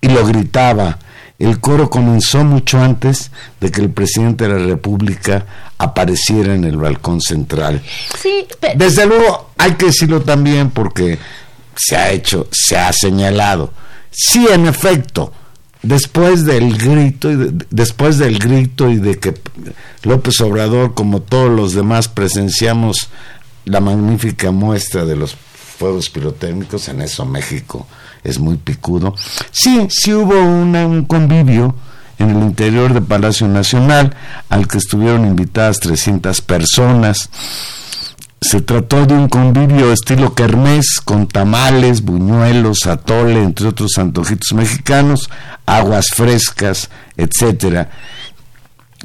[0.00, 0.98] y lo gritaba.
[1.38, 5.46] El coro comenzó mucho antes de que el presidente de la República
[5.78, 7.80] apareciera en el balcón central.
[8.20, 11.18] Sí, Desde luego hay que decirlo también porque
[11.76, 13.72] se ha hecho, se ha señalado.
[14.10, 15.32] Sí, en efecto,
[15.82, 19.34] después del grito y después del grito y de que
[20.02, 23.08] López Obrador como todos los demás presenciamos
[23.68, 25.36] la magnífica muestra de los
[25.78, 27.86] fuegos pirotécnicos en eso México
[28.24, 29.14] es muy picudo.
[29.52, 31.74] Sí sí hubo un convivio
[32.18, 34.14] en el interior del Palacio Nacional
[34.48, 37.30] al que estuvieron invitadas 300 personas.
[38.40, 45.28] Se trató de un convivio estilo kermés con tamales, buñuelos, atole, entre otros antojitos mexicanos,
[45.66, 47.90] aguas frescas, etcétera,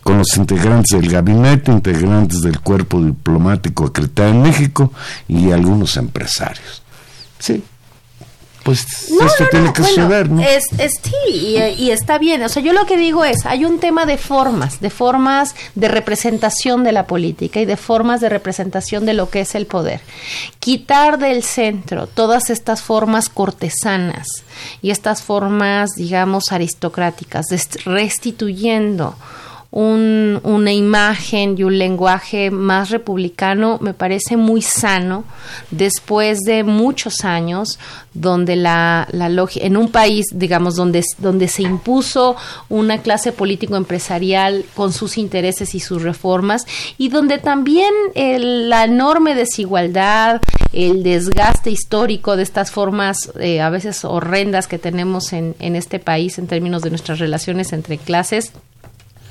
[0.04, 4.92] con los integrantes del gabinete, integrantes del cuerpo diplomático acreditado en México
[5.28, 6.84] y algunos empresarios.
[7.40, 7.64] Sí,
[8.64, 10.42] pues esto tiene que suceder, ¿no?
[10.42, 12.42] Es, es sí, y, está bien.
[12.44, 15.90] O sea, yo lo que digo es, hay un tema de formas, de formas de
[15.90, 20.00] representación de la política y de formas de representación de lo que es el poder.
[20.60, 24.28] Quitar del centro todas estas formas cortesanas
[24.82, 27.48] y estas formas, digamos, aristocráticas,
[27.84, 29.16] restituyendo
[29.74, 35.24] un, una imagen y un lenguaje más republicano me parece muy sano
[35.72, 37.80] después de muchos años
[38.14, 42.36] donde la, la en un país digamos donde, donde se impuso
[42.70, 46.68] una clase político empresarial con sus intereses y sus reformas
[47.00, 50.40] y donde también la enorme desigualdad
[50.72, 55.98] el desgaste histórico de estas formas eh, a veces horrendas que tenemos en, en este
[55.98, 58.54] país en términos de nuestras relaciones entre clases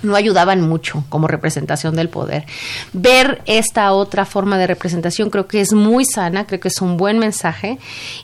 [0.03, 2.45] no ayudaban mucho como representación del poder.
[2.93, 6.97] Ver esta otra forma de representación creo que es muy sana, creo que es un
[6.97, 7.79] buen mensaje.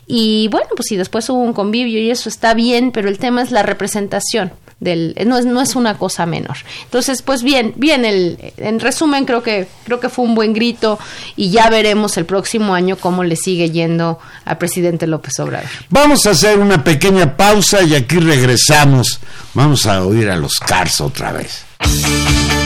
[0.07, 3.43] Y bueno, pues si después hubo un convivio y eso está bien, pero el tema
[3.43, 4.53] es la representación.
[4.81, 6.57] Del, no, es, no es una cosa menor.
[6.85, 11.01] Entonces, pues bien, bien, el, en resumen creo que, creo que fue un buen grito
[11.35, 15.69] y ya veremos el próximo año cómo le sigue yendo al presidente López Obrador.
[15.91, 19.19] Vamos a hacer una pequeña pausa y aquí regresamos.
[19.55, 21.68] Vamos a oír a los Cars otra vez.
[21.81, 22.58] Thank you.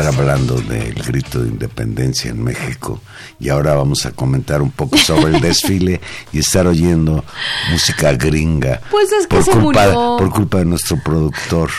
[0.00, 3.00] Estar hablando del grito de independencia en México
[3.40, 6.00] y ahora vamos a comentar un poco sobre el desfile
[6.32, 7.24] y estar oyendo
[7.70, 10.16] música gringa pues es que por se culpa murió.
[10.18, 11.70] por culpa de nuestro productor.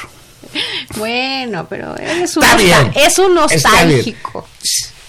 [0.97, 2.91] Bueno, pero es un, Está nostal- bien.
[3.05, 3.97] es un Está bien.
[3.97, 4.47] nostálgico.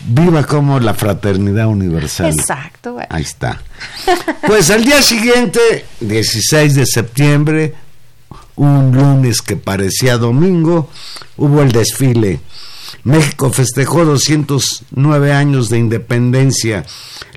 [0.00, 2.30] Viva como la fraternidad universal.
[2.32, 2.92] Exacto.
[2.94, 3.08] bueno.
[3.10, 3.60] Ahí está.
[4.46, 5.60] Pues al día siguiente,
[6.00, 7.74] 16 de septiembre,
[8.56, 10.88] un lunes que parecía domingo,
[11.36, 12.40] hubo el desfile.
[13.08, 16.84] México festejó 209 años de independencia.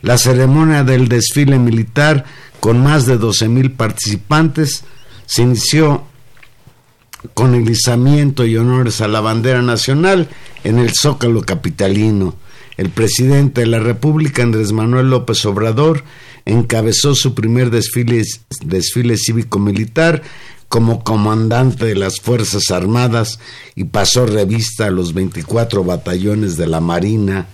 [0.01, 2.25] La ceremonia del desfile militar,
[2.59, 4.83] con más de 12 mil participantes,
[5.25, 6.03] se inició
[7.33, 10.27] con el izamiento y honores a la bandera nacional
[10.65, 12.35] en el Zócalo Capitalino.
[12.75, 16.03] El presidente de la República, Andrés Manuel López Obrador,
[16.43, 18.23] encabezó su primer desfile,
[18.65, 20.21] desfile cívico-militar
[20.71, 23.39] como comandante de las Fuerzas Armadas
[23.75, 27.47] y pasó revista a los 24 batallones de la Marina,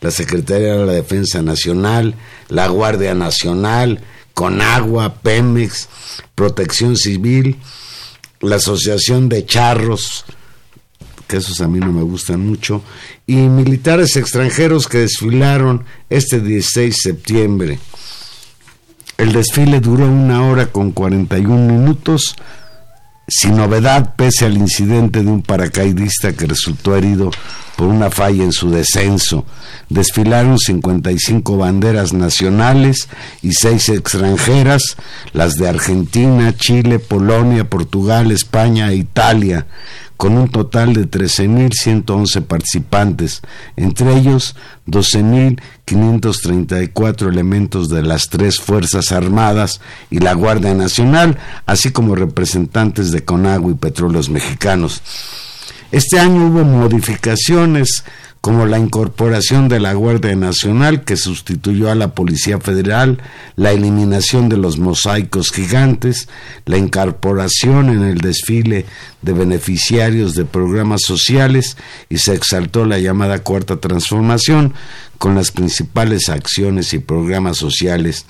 [0.00, 2.14] la Secretaría de la Defensa Nacional,
[2.48, 4.00] la Guardia Nacional,
[4.34, 5.88] Conagua, Pemex,
[6.36, 7.58] Protección Civil,
[8.38, 10.24] la Asociación de Charros,
[11.26, 12.84] que esos a mí no me gustan mucho,
[13.26, 17.80] y militares extranjeros que desfilaron este 16 de septiembre.
[19.18, 22.36] El desfile duró una hora con 41 minutos,
[23.30, 27.30] sin novedad pese al incidente de un paracaidista que resultó herido
[27.76, 29.46] por una falla en su descenso.
[29.88, 33.08] Desfilaron 55 banderas nacionales
[33.40, 34.96] y seis extranjeras,
[35.32, 39.66] las de Argentina, Chile, Polonia, Portugal, España e Italia,
[40.20, 43.40] con un total de 13.111 participantes,
[43.74, 44.54] entre ellos
[44.86, 53.24] 12.534 elementos de las tres Fuerzas Armadas y la Guardia Nacional, así como representantes de
[53.24, 55.00] Conagua y Petróleos Mexicanos.
[55.90, 58.04] Este año hubo modificaciones
[58.40, 63.18] como la incorporación de la Guardia Nacional que sustituyó a la Policía Federal,
[63.56, 66.28] la eliminación de los mosaicos gigantes,
[66.64, 68.86] la incorporación en el desfile
[69.20, 71.76] de beneficiarios de programas sociales
[72.08, 74.72] y se exaltó la llamada Cuarta Transformación
[75.18, 78.24] con las principales acciones y programas sociales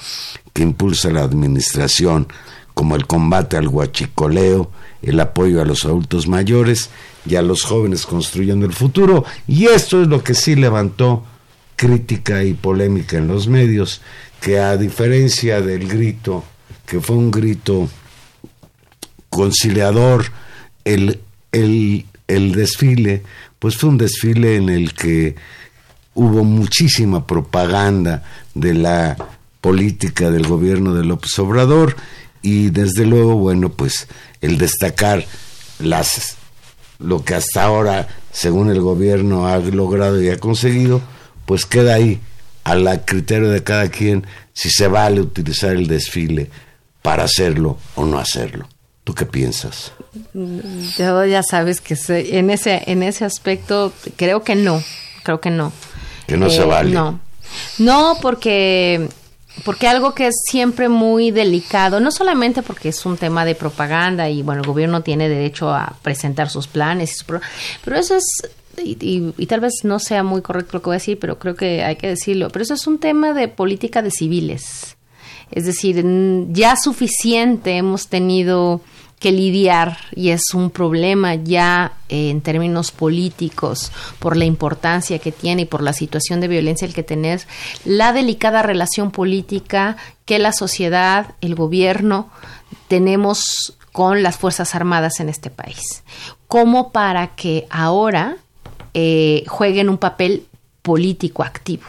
[0.53, 2.27] que impulsa la Administración,
[2.75, 6.91] como el combate al huachicoleo, el apoyo a los adultos mayores,
[7.31, 9.25] y a los jóvenes construyendo el futuro.
[9.47, 11.25] Y esto es lo que sí levantó
[11.77, 14.03] crítica y polémica en los medios,
[14.41, 16.45] que a diferencia del grito,
[16.87, 17.89] que fue un grito
[19.29, 20.27] conciliador,
[20.85, 21.21] el,
[21.53, 23.23] el, el desfile,
[23.61, 25.37] pues fue un desfile en el que
[26.15, 28.25] hubo muchísima propaganda
[28.55, 29.17] de la
[29.61, 31.95] política del gobierno de López Obrador
[32.43, 34.09] y desde luego, bueno, pues
[34.41, 35.25] el destacar
[35.79, 36.40] las
[37.01, 41.01] lo que hasta ahora, según el gobierno, ha logrado y ha conseguido,
[41.47, 42.21] pues queda ahí,
[42.65, 46.51] al criterio de cada quien, si se vale utilizar el desfile
[47.03, 48.69] para hacerlo o no hacerlo.
[49.05, 49.93] ¿Tú qué piensas?
[50.35, 54.83] Yo ya sabes que en ese en ese aspecto creo que no,
[55.23, 55.73] creo que no.
[56.27, 56.91] Que no se eh, vale.
[56.91, 57.19] No.
[57.79, 59.09] No, porque
[59.65, 64.29] porque algo que es siempre muy delicado, no solamente porque es un tema de propaganda
[64.29, 67.25] y bueno, el gobierno tiene derecho a presentar sus planes,
[67.85, 68.25] pero eso es,
[68.83, 71.83] y, tal vez no sea muy correcto lo que voy a decir, pero creo que
[71.85, 74.97] hay que decirlo, pero eso es un tema de política de civiles.
[75.51, 76.05] Es decir,
[76.51, 78.83] ya suficiente hemos tenido
[79.21, 85.31] que lidiar y es un problema ya eh, en términos políticos por la importancia que
[85.31, 87.43] tiene y por la situación de violencia el que tener
[87.85, 92.31] la delicada relación política que la sociedad, el gobierno
[92.89, 96.03] tenemos con las Fuerzas Armadas en este país,
[96.49, 98.39] como para que ahora
[98.95, 100.47] eh, jueguen un papel
[100.81, 101.85] político activo.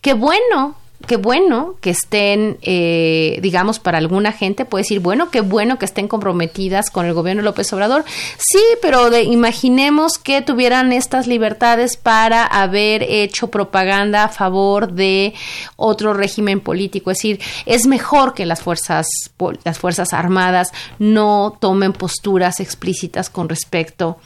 [0.00, 0.76] Qué bueno
[1.06, 5.84] qué bueno que estén, eh, digamos, para alguna gente puede decir, bueno, qué bueno que
[5.84, 8.04] estén comprometidas con el gobierno de López Obrador.
[8.38, 15.34] Sí, pero de, imaginemos que tuvieran estas libertades para haber hecho propaganda a favor de
[15.76, 17.10] otro régimen político.
[17.10, 19.06] Es decir, es mejor que las fuerzas,
[19.64, 24.18] las fuerzas armadas no tomen posturas explícitas con respecto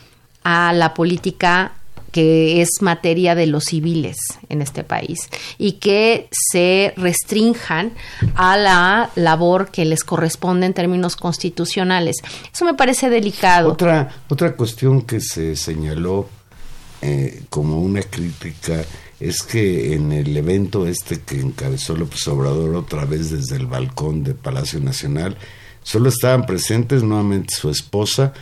[0.45, 1.73] a la política
[2.13, 4.17] que es materia de los civiles
[4.49, 5.19] en este país
[5.59, 7.93] y que se restrinjan
[8.35, 12.17] a la labor que les corresponde en términos constitucionales.
[12.53, 13.73] Eso me parece delicado.
[13.73, 16.29] Otra, otra cuestión que se señaló
[17.03, 18.85] eh, como una crítica
[19.21, 24.23] es que en el evento este que encabezó López Obrador otra vez desde el balcón
[24.23, 25.37] del Palacio Nacional,
[25.83, 28.33] solo estaban presentes nuevamente su esposa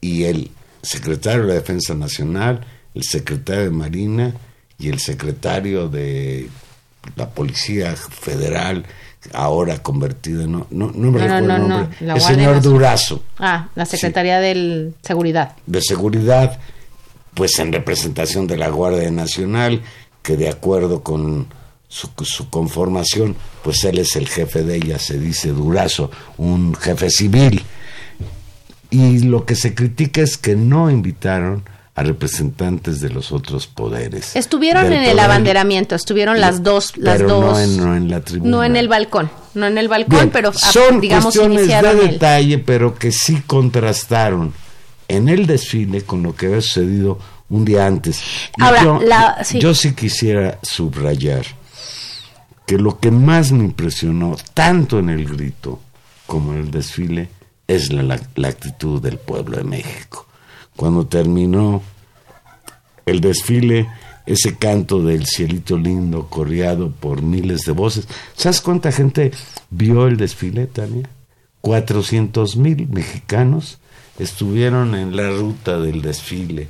[0.00, 0.50] y el
[0.82, 4.34] secretario de la Defensa Nacional, el secretario de Marina
[4.78, 6.48] y el secretario de
[7.16, 8.84] la Policía Federal,
[9.32, 10.52] ahora convertido en...
[10.52, 11.96] No, no, me recuerdo el nombre.
[12.00, 13.22] el señor Durazo.
[13.38, 15.56] Ah, la Secretaría de Seguridad.
[15.66, 16.58] De Seguridad,
[17.34, 19.82] pues en representación de la Guardia Nacional,
[20.22, 21.46] que de acuerdo con
[21.88, 27.10] su, su, conformación, pues él es el jefe de ella, se dice Durazo, un jefe
[27.10, 27.62] civil.
[28.90, 31.64] Y lo que se critica es que no invitaron
[31.94, 34.34] a representantes de los otros poderes.
[34.34, 37.52] Estuvieron en el abanderamiento, estuvieron las dos, las pero dos.
[37.52, 38.50] No en, no en, la tribuna.
[38.50, 42.58] No en el balcón, no en el balcón, pero ah, son digamos cuestiones de detalle,
[42.58, 44.54] pero que sí contrastaron
[45.06, 47.18] en el desfile con lo que había sucedido
[47.50, 48.22] un día antes.
[48.58, 49.00] Ahora, yo,
[49.44, 49.58] sí.
[49.58, 51.44] yo sí quisiera subrayar
[52.66, 55.78] que lo que más me impresionó, tanto en el grito
[56.26, 57.28] como en el desfile,
[57.68, 60.26] es la, la actitud del pueblo de México
[60.76, 61.82] cuando terminó
[63.06, 63.88] el desfile,
[64.26, 68.06] ese canto del cielito lindo coreado por miles de voces.
[68.36, 69.32] ¿Sabes cuánta gente
[69.70, 71.08] vio el desfile, Tania?
[71.60, 73.78] 400 mil mexicanos
[74.18, 76.68] estuvieron en la ruta del desfile,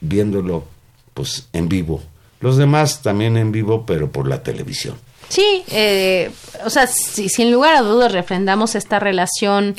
[0.00, 0.66] viéndolo
[1.12, 2.02] pues en vivo.
[2.40, 4.96] Los demás también en vivo, pero por la televisión.
[5.28, 6.30] Sí, eh,
[6.64, 9.74] o sea, si, sin lugar a dudas refrendamos esta relación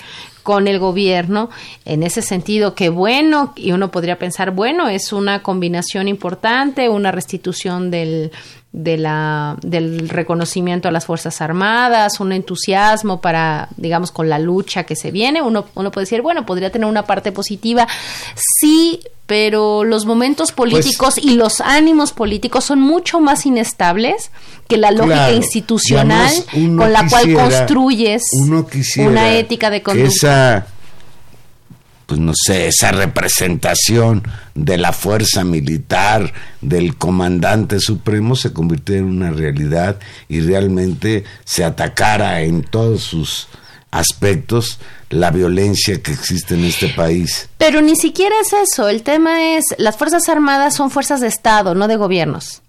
[0.46, 1.50] con el gobierno,
[1.86, 7.12] en ese sentido que bueno, y uno podría pensar, bueno, es una combinación importante, una
[7.12, 8.32] restitución del,
[8.76, 14.84] de la, del reconocimiento a las Fuerzas Armadas, un entusiasmo para, digamos, con la lucha
[14.84, 15.42] que se viene.
[15.42, 17.88] Uno, uno puede decir, bueno, podría tener una parte positiva.
[18.36, 24.30] Sí, pero los momentos pues políticos y los ánimos políticos son mucho más inestables
[24.68, 28.24] que la lógica institucional con la cual construyes
[28.98, 30.68] una ética de conducta
[32.06, 39.08] pues no sé, esa representación de la fuerza militar, del comandante supremo, se convirtiera en
[39.08, 39.98] una realidad
[40.30, 43.48] y realmente se atacara en todos sus
[43.92, 44.80] aspectos
[45.10, 47.50] la violencia que existe en este país.
[47.58, 51.76] Pero ni siquiera es eso, el tema es, las Fuerzas Armadas son fuerzas de Estado,
[51.76, 52.62] no de gobiernos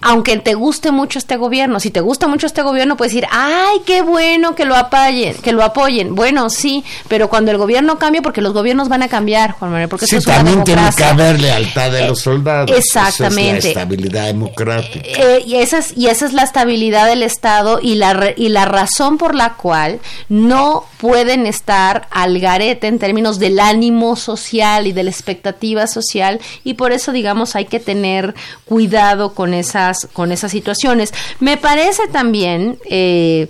[0.00, 3.78] aunque te guste mucho este gobierno, si te gusta mucho este gobierno, puedes decir, ay,
[3.86, 6.14] qué bueno que lo apoyen, que lo apoyen.
[6.14, 9.88] Bueno, sí, pero cuando el gobierno cambia, porque los gobiernos van a cambiar, Juan Manuel,
[9.88, 12.76] porque sí, es una también tiene que haber lealtad de los soldados.
[12.76, 13.58] Exactamente.
[13.58, 15.08] Esa es la estabilidad democrática.
[15.08, 18.48] Eh, eh, y, esa es, y esa es la estabilidad del Estado y la, y
[18.48, 24.86] la razón por la cual no pueden estar al garete en términos del ánimo social
[24.86, 28.34] y de la expectativa social y por eso, digamos, hay que tener
[28.64, 31.12] cuidado con esas, con esas situaciones.
[31.40, 33.48] Me parece también eh,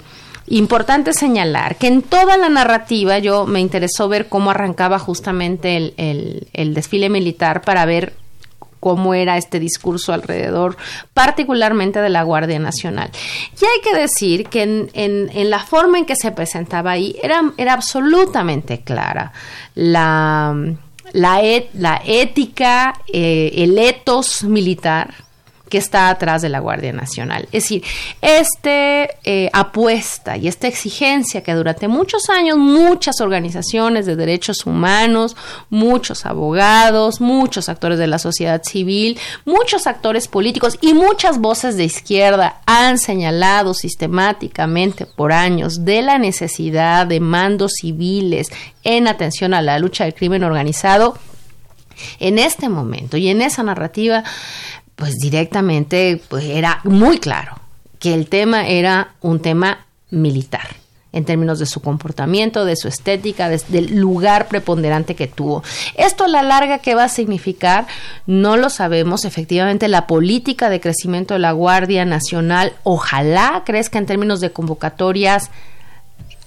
[0.49, 6.75] importante señalar que en toda la narrativa yo me interesó ver cómo arrancaba justamente el,
[6.75, 8.15] desfile militar para ver
[8.81, 10.77] cómo era este discurso alrededor,
[11.15, 13.11] particularmente de la Guardia Nacional.
[13.61, 18.81] Y hay que decir que en, la forma en que se presentaba ahí era, absolutamente
[18.81, 19.33] clara
[19.75, 20.75] la
[21.13, 21.41] la,
[21.75, 25.15] la ética, eh, el etos militar
[25.73, 27.45] que está atrás de la Guardia Nacional.
[27.45, 27.83] Es decir,
[28.21, 28.71] esta
[29.25, 35.35] eh, apuesta y esta exigencia que durante muchos años muchas organizaciones de derechos humanos,
[35.71, 41.85] muchos abogados, muchos actores de la sociedad civil, muchos actores políticos y muchas voces de
[41.85, 48.49] izquierda han señalado sistemáticamente por años de la necesidad de mandos civiles
[48.85, 51.17] en atención a la lucha del crimen organizado,
[52.21, 54.25] en este momento y en esa narrativa
[55.03, 57.59] pues directamente pues era muy claro
[57.99, 60.69] que el tema era un tema militar
[61.11, 65.65] en términos de su comportamiento, de su estética, del lugar preponderante que tuvo.
[65.97, 67.89] Esto a la larga, ¿qué va a significar?
[68.29, 69.25] No lo sabemos.
[69.25, 75.51] Efectivamente, la política de crecimiento de la Guardia Nacional, ojalá crezca en términos de convocatorias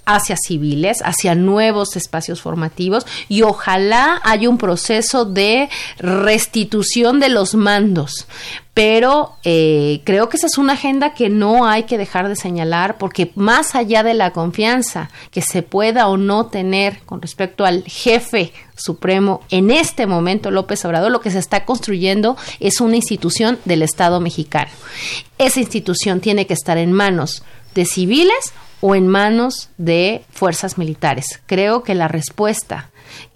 [0.05, 7.55] hacia civiles, hacia nuevos espacios formativos y ojalá haya un proceso de restitución de los
[7.55, 8.27] mandos.
[8.73, 12.97] Pero eh, creo que esa es una agenda que no hay que dejar de señalar
[12.97, 17.83] porque más allá de la confianza que se pueda o no tener con respecto al
[17.83, 23.59] jefe supremo en este momento López Obrador, lo que se está construyendo es una institución
[23.63, 24.71] del Estado mexicano.
[25.37, 27.43] Esa institución tiene que estar en manos
[27.75, 28.53] de civiles
[28.87, 31.41] o en manos de fuerzas militares.
[31.47, 32.91] Creo que la respuesta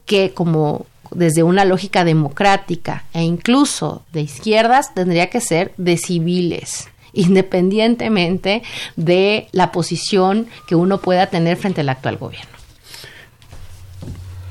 [0.06, 6.88] que como desde una lógica democrática e incluso de izquierdas tendría que ser de civiles
[7.14, 8.62] independientemente
[8.96, 12.56] de la posición que uno pueda tener frente al actual gobierno.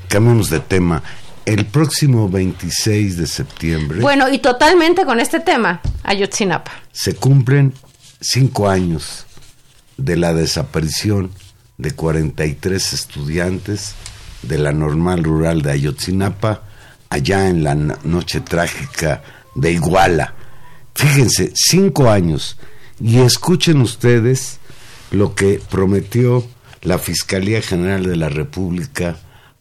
[0.09, 1.01] Cambiamos de tema.
[1.45, 4.01] El próximo 26 de septiembre.
[4.01, 6.73] Bueno, y totalmente con este tema, Ayotzinapa.
[6.91, 7.73] Se cumplen
[8.19, 9.25] cinco años
[9.99, 11.31] de la desaparición
[11.77, 13.95] de 43 estudiantes
[14.41, 16.63] de la normal rural de Ayotzinapa,
[17.09, 19.21] allá en la noche trágica
[19.55, 20.33] de Iguala.
[20.95, 22.57] Fíjense, cinco años.
[23.01, 24.59] Y escuchen ustedes
[25.11, 26.45] lo que prometió
[26.81, 29.17] la Fiscalía General de la República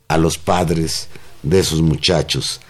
[0.08, 1.08] a los padres
[1.42, 2.60] de esos muchachos.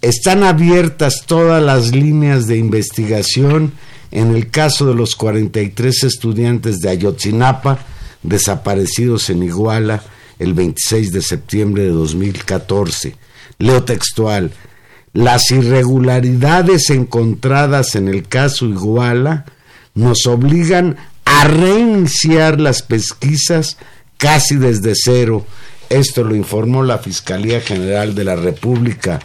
[0.00, 3.72] Están abiertas todas las líneas de investigación
[4.12, 7.78] en el caso de los 43 estudiantes de Ayotzinapa
[8.22, 10.02] desaparecidos en Iguala
[10.38, 13.16] el 26 de septiembre de 2014.
[13.58, 14.52] Leo textual.
[15.12, 19.46] Las irregularidades encontradas en el caso Iguala
[19.94, 23.76] nos obligan a reiniciar las pesquisas
[24.16, 25.46] casi desde cero.
[25.88, 29.20] Esto lo informó la Fiscalía General de la República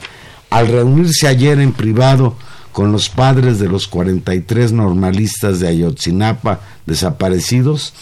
[0.49, 2.37] al reunirse ayer en privado
[2.77, 7.95] con los padres de los 43 normalistas de Ayotzinapa desaparecidos,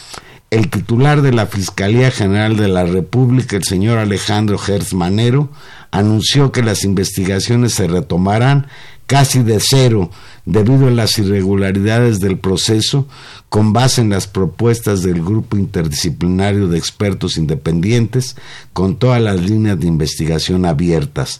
[0.51, 5.47] el titular de la Fiscalía General de la República, el señor Alejandro Hertz Manero,
[5.91, 8.67] anunció que las investigaciones se retomarán
[9.07, 10.11] casi de cero
[10.43, 13.07] debido a las irregularidades del proceso,
[13.47, 18.35] con base en las propuestas del grupo interdisciplinario de expertos independientes,
[18.73, 21.39] con todas las líneas de investigación abiertas.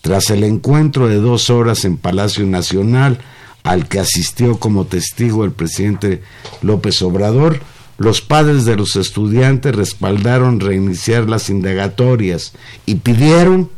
[0.00, 3.18] Tras el encuentro de dos horas en Palacio Nacional,
[3.62, 6.22] al que asistió como testigo el presidente
[6.62, 7.60] López Obrador,
[7.98, 12.52] los padres de los estudiantes respaldaron reiniciar las indagatorias
[12.86, 13.70] y pidieron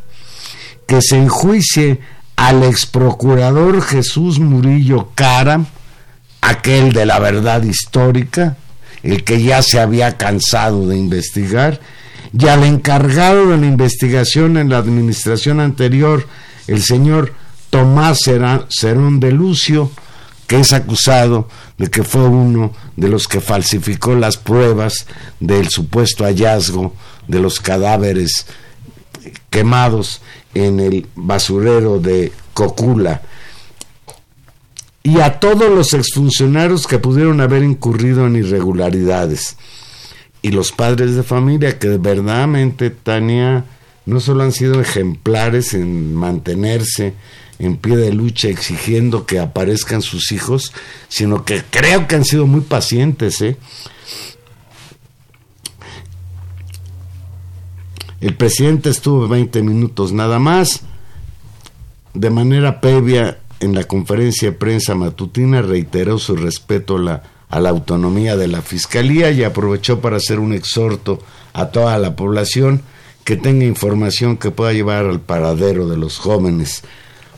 [0.87, 2.01] que se enjuicie
[2.37, 5.64] al exprocurador Jesús Murillo Cara,
[6.41, 8.57] aquel de la verdad histórica,
[9.03, 11.81] el que ya se había cansado de investigar,
[12.39, 16.26] y al encargado de la investigación en la administración anterior,
[16.66, 17.35] el señor
[17.70, 18.20] Tomás
[18.68, 19.91] Cerón de Lucio,
[20.47, 25.07] que es acusado de que fue uno de los que falsificó las pruebas
[25.41, 26.95] del supuesto hallazgo
[27.28, 28.47] de los cadáveres
[29.51, 30.20] quemados
[30.55, 33.22] en el basurero de Cocula.
[35.03, 39.57] Y a todos los exfuncionarios que pudieron haber incurrido en irregularidades
[40.43, 43.64] y los padres de familia que verdaderamente Tania
[44.05, 47.14] no solo han sido ejemplares en mantenerse
[47.61, 50.72] en pie de lucha exigiendo que aparezcan sus hijos,
[51.09, 53.40] sino que creo que han sido muy pacientes.
[53.40, 53.57] ¿eh?
[58.20, 60.82] El presidente estuvo 20 minutos nada más.
[62.14, 67.22] De manera previa, en la conferencia de prensa matutina, reiteró su respeto a la,
[67.53, 71.22] a la autonomía de la Fiscalía y aprovechó para hacer un exhorto
[71.53, 72.80] a toda la población
[73.24, 76.82] que tenga información que pueda llevar al paradero de los jóvenes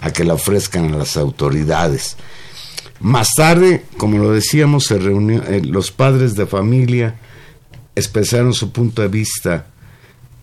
[0.01, 2.17] a que la ofrezcan a las autoridades.
[3.01, 7.17] Más tarde, como lo decíamos, se reunió, eh, los padres de familia
[7.97, 9.67] expresaron su punto de vista.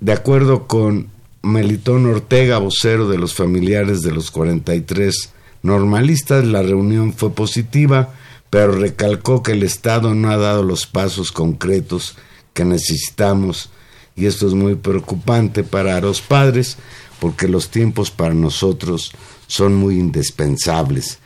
[0.01, 1.07] De acuerdo con
[1.43, 5.31] Melitón Ortega, vocero de los familiares de los 43
[5.63, 8.09] normalistas, la reunión fue positiva,
[8.51, 12.15] pero recalcó que el Estado no ha dado los pasos concretos
[12.53, 13.71] que necesitamos
[14.15, 16.77] y esto es muy preocupante para los padres
[17.19, 19.13] porque los tiempos para nosotros
[19.47, 21.19] son muy indispensables.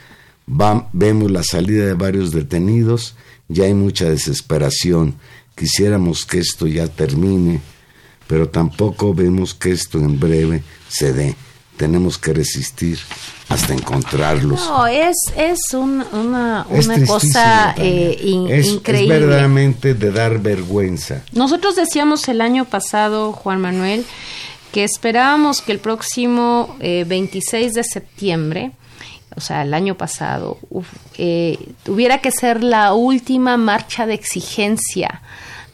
[0.93, 3.15] vemos la salida de varios detenidos,
[3.47, 5.15] ya hay mucha desesperación.
[5.55, 7.59] Quisiéramos que esto ya termine,
[8.27, 11.35] pero tampoco vemos que esto en breve se dé.
[11.77, 12.99] Tenemos que resistir
[13.49, 14.59] hasta encontrarlos.
[14.59, 19.15] No, es, es una, una cosa eh, increíble.
[19.15, 21.23] Es verdaderamente de dar vergüenza.
[21.31, 24.05] Nosotros decíamos el año pasado, Juan Manuel,
[24.71, 28.71] que esperábamos que el próximo 26 eh, de septiembre,
[29.35, 30.57] o sea, el año pasado,
[31.17, 35.21] eh, tuviera que ser la última marcha de exigencia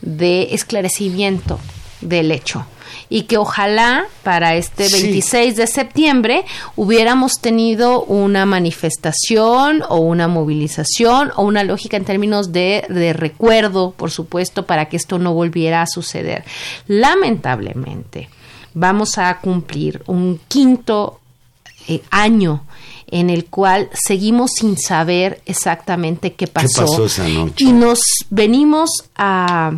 [0.02, 1.60] de esclarecimiento
[2.02, 2.66] del hecho
[3.10, 11.32] y que ojalá para este 26 de septiembre hubiéramos tenido una manifestación o una movilización
[11.36, 15.82] o una lógica en términos de, de recuerdo, por supuesto, para que esto no volviera
[15.82, 16.44] a suceder.
[16.88, 18.30] Lamentablemente,
[18.74, 21.20] vamos a cumplir un quinto
[21.88, 22.64] eh, año
[23.08, 27.66] en el cual seguimos sin saber exactamente qué pasó, esa noche?
[27.66, 29.74] y nos venimos a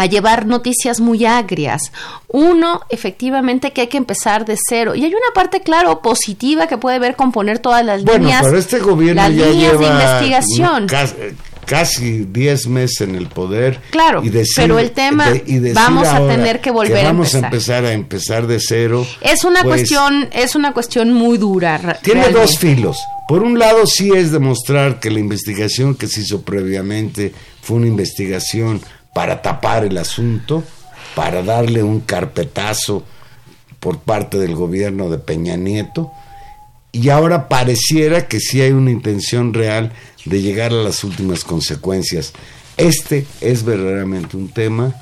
[0.00, 1.92] a llevar noticias muy agrias.
[2.28, 4.94] Uno, efectivamente, que hay que empezar de cero.
[4.94, 8.42] Y hay una parte, claro, positiva que puede ver componer todas las bueno, líneas.
[8.44, 10.86] Pero este gobierno las ya líneas lleva de investigación
[11.70, 13.80] casi 10 meses en el poder.
[13.90, 17.32] Claro, y decir, pero el tema de, y vamos a tener que volver que vamos
[17.36, 17.84] a empezar.
[17.84, 19.06] a empezar de cero.
[19.20, 21.78] Es una pues, cuestión, es una cuestión muy dura.
[22.02, 22.40] Tiene realmente.
[22.40, 22.98] dos filos.
[23.28, 27.32] Por un lado sí es demostrar que la investigación que se hizo previamente
[27.62, 28.80] fue una investigación
[29.14, 30.62] para tapar el asunto,
[31.14, 33.04] para darle un carpetazo
[33.80, 36.12] por parte del gobierno de Peña Nieto,
[36.92, 39.92] y ahora pareciera que sí hay una intención real
[40.24, 42.32] de llegar a las últimas consecuencias.
[42.76, 44.94] Este es verdaderamente un tema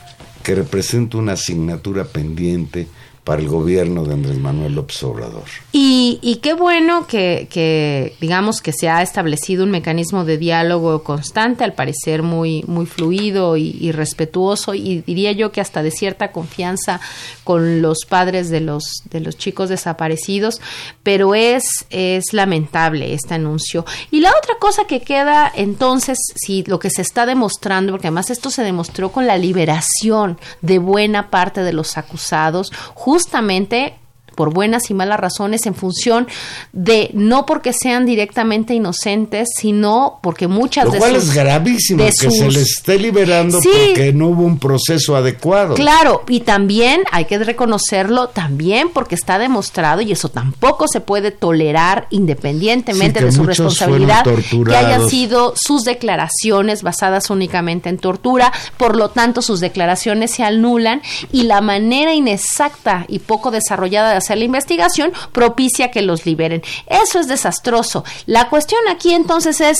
[0.43, 2.89] que representa una asignatura pendiente
[3.29, 5.45] para el gobierno de Andrés Manuel López Obrador.
[5.71, 11.75] Y, qué bueno que, digamos, que se ha establecido un mecanismo de diálogo constante, al
[11.75, 17.03] parecer muy, muy fluido y, y, respetuoso, y diría yo que hasta de cierta confianza
[17.45, 20.63] con los padres de los, de los chicos desaparecidos,
[21.03, 23.85] pero es, es lamentable este anuncio.
[24.11, 28.31] Y la otra cosa que queda entonces, si lo que se está demostrando, porque además
[28.31, 32.73] esto se demostró con la liberación de buena parte de los acusados,
[33.19, 33.95] justamente
[34.39, 36.29] por buenas y malas razones en función
[36.73, 42.05] de no porque sean directamente inocentes, sino porque muchas Lo de cual sus, es gravísimo
[42.05, 43.69] de que se les esté liberando Sí.
[43.89, 45.75] porque no hubo un proceso adecuado.
[45.75, 51.33] Claro, y también hay que reconocerlo también porque está demostrado y eso tampoco se puede
[51.33, 58.53] tolerar independientemente Sí, de su responsabilidad que hayan sido sus declaraciones basadas únicamente en tortura,
[58.77, 64.17] por lo tanto sus declaraciones se anulan y la manera inexacta y poco desarrollada de
[64.19, 66.63] hacer la investigación propicia que los liberen.
[66.89, 68.05] Eso es desastroso.
[68.27, 69.79] La cuestión aquí entonces es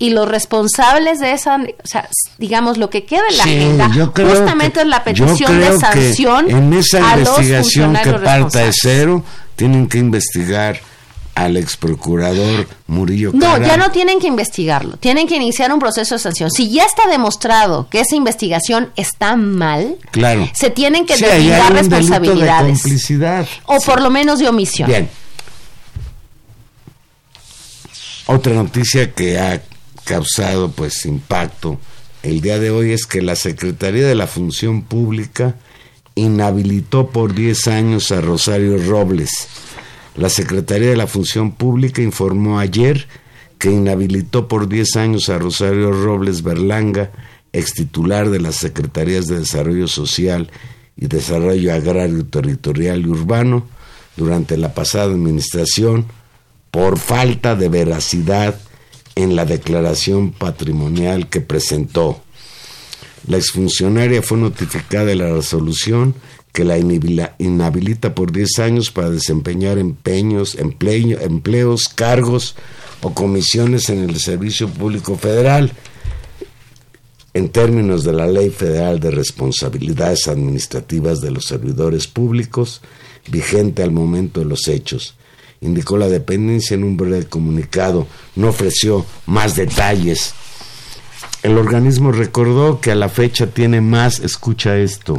[0.00, 2.08] y los responsables de esa, o sea,
[2.38, 6.50] digamos, lo que queda en la Sí, agenda, justamente que- es la petición de sanción
[6.50, 9.24] en esa a los investigación que parta de cero,
[9.56, 10.78] tienen que investigar
[11.44, 13.66] al ex procurador Murillo No, Cara.
[13.66, 16.50] ya no tienen que investigarlo, tienen que iniciar un proceso de sanción.
[16.50, 20.48] Si ya está demostrado que esa investigación está mal, Claro.
[20.54, 23.52] se tienen que Sí, ahí hay deslindar un delito de responsabilidades.
[23.66, 24.88] O por lo menos de omisión.
[24.88, 25.08] Bien.
[28.26, 29.62] Otra noticia que ha
[30.04, 31.78] causado pues impacto
[32.22, 35.54] el día de hoy es que la Secretaría de la Función Pública
[36.14, 39.30] inhabilitó por 10 años a Rosario Robles.
[40.18, 43.06] La Secretaría de la Función Pública informó ayer
[43.56, 47.12] que inhabilitó por 10 años a Rosario Robles Berlanga,
[47.52, 50.50] ex titular de las Secretarías de Desarrollo Social
[50.96, 53.68] y Desarrollo Agrario, Territorial y Urbano,
[54.16, 56.06] durante la pasada administración,
[56.72, 58.58] por falta de veracidad
[59.14, 62.20] en la declaración patrimonial que presentó.
[63.28, 66.16] La exfuncionaria fue notificada de la resolución
[66.52, 66.78] que la
[67.38, 72.56] inhabilita por 10 años para desempeñar empeños, empleo- empleos, cargos
[73.02, 75.72] o comisiones en el Servicio Público Federal
[77.34, 82.80] en términos de la Ley Federal de Responsabilidades Administrativas de los Servidores Públicos,
[83.30, 85.14] vigente al momento de los hechos.
[85.60, 90.34] Indicó la dependencia en un breve comunicado, no ofreció más detalles.
[91.42, 95.18] El organismo recordó que a la fecha tiene más, escucha esto,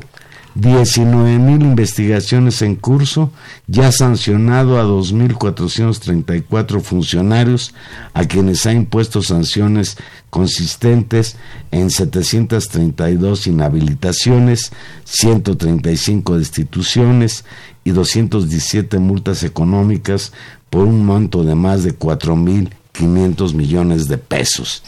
[0.59, 3.31] 19 mil investigaciones en curso,
[3.67, 7.73] ya sancionado a 2.434 funcionarios
[8.13, 9.95] a quienes ha impuesto sanciones
[10.29, 11.37] consistentes
[11.71, 14.73] en 732 inhabilitaciones,
[15.05, 17.45] 135 destituciones
[17.85, 20.33] y 217 multas económicas
[20.69, 24.83] por un monto de más de 4.500 millones de pesos.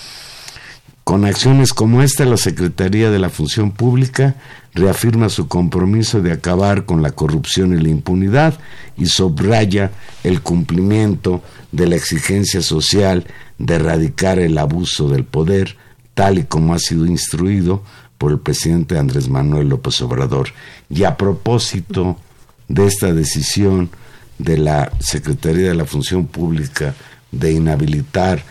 [1.03, 4.35] Con acciones como esta, la Secretaría de la Función Pública
[4.73, 8.53] reafirma su compromiso de acabar con la corrupción y la impunidad
[8.97, 9.91] y subraya
[10.23, 11.41] el cumplimiento
[11.71, 13.25] de la exigencia social
[13.57, 15.75] de erradicar el abuso del poder,
[16.13, 17.83] tal y como ha sido instruido
[18.17, 20.49] por el presidente Andrés Manuel López Obrador.
[20.89, 22.17] Y a propósito
[22.67, 23.89] de esta decisión
[24.37, 26.93] de la Secretaría de la Función Pública
[27.31, 28.43] de inhabilitar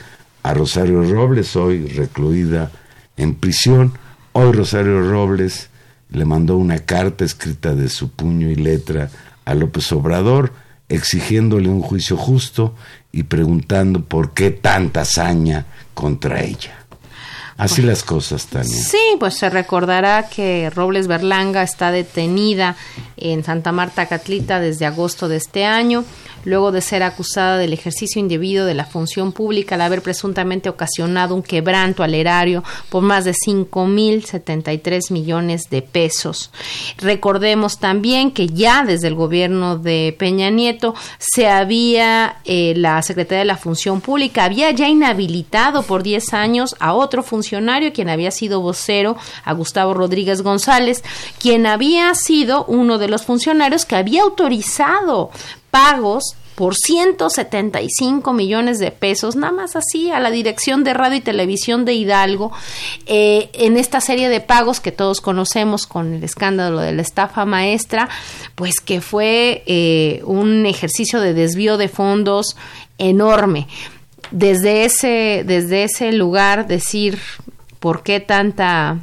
[0.42, 2.70] a Rosario Robles, hoy recluida
[3.16, 3.92] en prisión.
[4.32, 5.68] Hoy Rosario Robles
[6.10, 9.10] le mandó una carta escrita de su puño y letra
[9.44, 10.52] a López Obrador,
[10.88, 12.74] exigiéndole un juicio justo
[13.12, 16.80] y preguntando por qué tanta hazaña contra ella.
[17.60, 18.70] Así las cosas, Tania.
[18.70, 22.74] Sí, pues se recordará que Robles Berlanga está detenida
[23.18, 26.06] en Santa Marta, Catlita, desde agosto de este año,
[26.44, 31.34] luego de ser acusada del ejercicio indebido de la función pública al haber presuntamente ocasionado
[31.34, 36.50] un quebranto al erario por más de 5.073 millones de pesos.
[36.98, 43.40] Recordemos también que ya desde el gobierno de Peña Nieto se había, eh, la Secretaría
[43.40, 48.30] de la Función Pública había ya inhabilitado por 10 años a otro funcionario, quien había
[48.30, 51.02] sido vocero, a Gustavo Rodríguez González,
[51.38, 55.30] quien había sido uno de los funcionarios que había autorizado
[55.70, 61.22] pagos por 175 millones de pesos, nada más así, a la Dirección de Radio y
[61.22, 62.52] Televisión de Hidalgo,
[63.06, 67.46] eh, en esta serie de pagos que todos conocemos con el escándalo de la estafa
[67.46, 68.10] maestra,
[68.56, 72.58] pues que fue eh, un ejercicio de desvío de fondos
[72.98, 73.66] enorme.
[74.30, 77.18] Desde ese, desde ese lugar decir
[77.78, 78.98] por qué tanta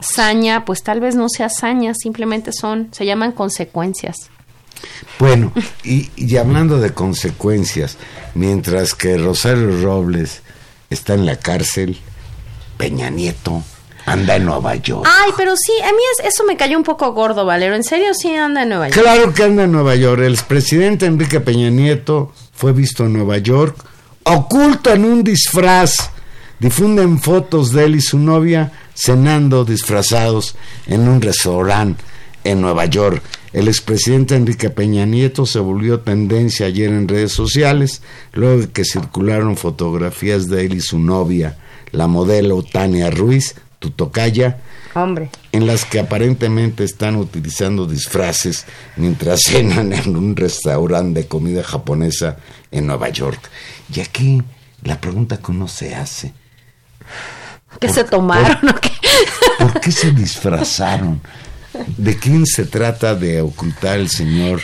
[0.00, 4.31] saña, pues tal vez no sea saña, simplemente son, se llaman consecuencias.
[5.18, 5.52] Bueno,
[5.84, 7.96] y, y hablando de consecuencias,
[8.34, 10.42] mientras que Rosario Robles
[10.90, 11.98] está en la cárcel,
[12.76, 13.62] Peña Nieto
[14.04, 15.08] anda en Nueva York.
[15.08, 17.76] Ay, pero sí, a mí es- eso me cayó un poco gordo, Valero.
[17.76, 19.00] ¿En serio sí anda en Nueva York?
[19.00, 20.20] Claro que anda en Nueva York.
[20.22, 23.76] El presidente Enrique Peña Nieto fue visto en Nueva York,
[24.24, 25.94] oculto en un disfraz.
[26.58, 30.54] Difunden fotos de él y su novia cenando disfrazados
[30.86, 32.02] en un restaurante
[32.44, 33.22] en Nueva York.
[33.52, 38.84] El expresidente Enrique Peña Nieto se volvió tendencia ayer en redes sociales, luego de que
[38.84, 41.58] circularon fotografías de él y su novia,
[41.90, 44.58] la modelo Tania Ruiz, Tutocaya,
[44.94, 45.30] Hombre.
[45.52, 48.64] en las que aparentemente están utilizando disfraces
[48.96, 52.38] mientras cenan en un restaurante de comida japonesa
[52.70, 53.40] en Nueva York.
[53.94, 54.42] Y aquí
[54.82, 56.32] la pregunta que uno se hace,
[57.80, 58.90] ¿Qué se tomaron o qué?
[59.58, 61.20] ¿por qué se disfrazaron?
[61.96, 64.60] ¿De quién se trata de ocultar el señor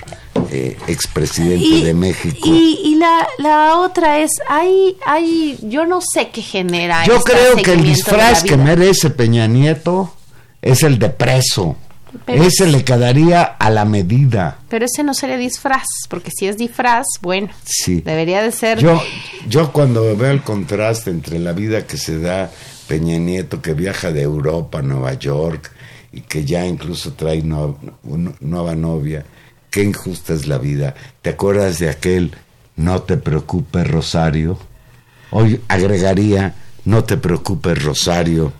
[0.51, 2.39] eh, expresidente de México?
[2.49, 7.05] Y, y la, la otra es, hay, hay, yo no sé qué genera.
[7.07, 10.15] Yo este creo que el disfraz que merece Peña Nieto
[10.63, 11.77] es el de preso.
[12.25, 14.59] Pero Ese es- le quedaría a la medida.
[14.71, 18.01] Pero ese no sería disfraz, porque si es disfraz, bueno, Sí.
[18.01, 18.79] debería de ser.
[18.79, 19.01] Yo,
[19.47, 22.51] yo cuando veo el contraste entre la vida que se da
[22.87, 25.71] Peña Nieto, que viaja de Europa a Nueva York
[26.13, 29.25] y que ya incluso trae no- un- nueva novia,
[29.71, 30.95] qué injusta es la vida.
[31.23, 32.33] ¿Te acuerdas de aquel
[32.77, 34.59] no te preocupes Rosario?
[35.31, 36.55] Hoy agregaría
[36.85, 38.53] no te preocupes Rosario,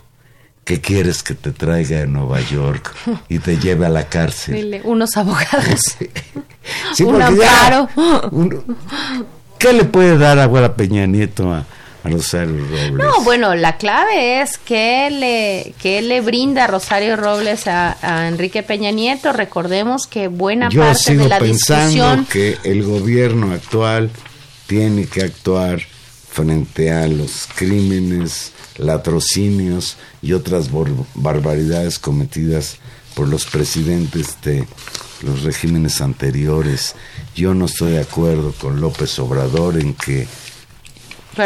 [0.63, 2.93] que quieres que te traiga de Nueva York
[3.27, 4.53] y te lleve a la cárcel.
[4.55, 5.95] Dile, unos abogados.
[6.93, 7.87] Sí, Un ya,
[9.57, 11.65] ¿Qué le puede dar ahora Peña Nieto a,
[12.03, 12.93] a Rosario Robles?
[12.93, 18.63] No, bueno, la clave es que le, que le brinda Rosario Robles a, a Enrique
[18.63, 19.33] Peña Nieto.
[19.33, 22.25] Recordemos que buena Yo parte sigo de la pensando discusión.
[22.25, 24.09] que el gobierno actual
[24.67, 25.81] tiene que actuar
[26.31, 30.69] frente a los crímenes, latrocinios y otras
[31.15, 32.77] barbaridades cometidas
[33.15, 34.65] por los presidentes de
[35.23, 36.95] los regímenes anteriores.
[37.35, 40.27] Yo no estoy de acuerdo con López Obrador en que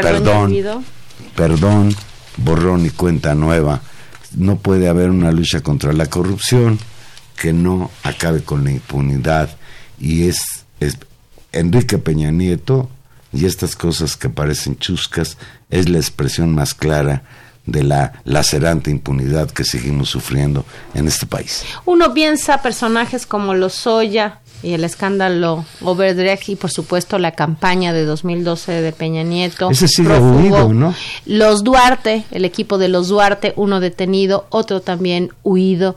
[0.01, 0.83] Perdón,
[1.35, 1.95] Perdón.
[2.37, 3.81] borrón y cuenta nueva.
[4.35, 6.79] No puede haber una lucha contra la corrupción
[7.35, 9.55] que no acabe con la impunidad.
[9.99, 10.97] Y es, es
[11.51, 12.89] Enrique Peña Nieto
[13.31, 15.37] y estas cosas que parecen chuscas
[15.69, 17.23] es la expresión más clara
[17.65, 21.63] de la lacerante impunidad que seguimos sufriendo en este país.
[21.85, 28.05] Uno piensa personajes como Lozoya y el escándalo Overdrecht y por supuesto la campaña de
[28.05, 29.69] 2012 de Peña Nieto.
[29.69, 30.37] Ese sigue prófugo.
[30.37, 30.95] huido, ¿no?
[31.25, 35.95] Los Duarte, el equipo de los Duarte, uno detenido, otro también huido.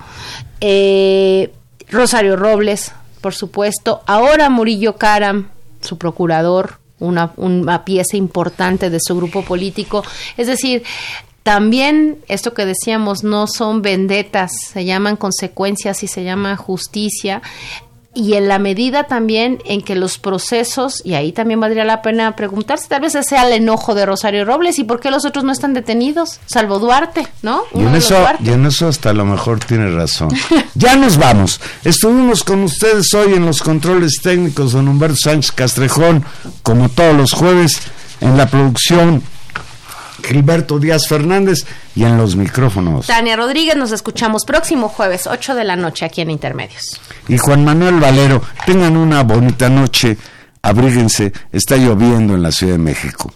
[0.61, 1.53] Eh,
[1.89, 4.03] Rosario Robles, por supuesto.
[4.07, 5.49] Ahora Murillo Caram,
[5.81, 10.03] su procurador, una, una pieza importante de su grupo político.
[10.37, 10.83] Es decir,
[11.47, 17.41] también esto que decíamos no son vendetas, se llaman consecuencias y se llama justicia.
[18.17, 22.35] Y en la medida también en que los procesos, y ahí también valdría la pena
[22.35, 25.45] preguntarse, tal vez ese sea el enojo de Rosario Robles y por qué los otros
[25.45, 27.65] no están detenidos, salvo Duarte, ¿no?
[27.75, 30.31] En, eso, y en eso hasta a lo mejor tiene razón.
[30.75, 31.61] ya nos vamos.
[31.85, 36.25] Estuvimos con ustedes hoy en los controles técnicos, don Humberto Sánchez Castrejón,
[36.63, 37.83] como todos los jueves,
[38.23, 39.23] en la producción
[40.27, 43.07] Gilberto Díaz Fernández y en los micrófonos.
[43.07, 47.01] Tania Rodríguez, nos escuchamos próximo jueves, 8 de la noche, aquí en Intermedios.
[47.29, 50.17] Y Juan Manuel Valero, tengan una bonita noche,
[50.63, 53.33] abríguense, está lloviendo en la Ciudad de México.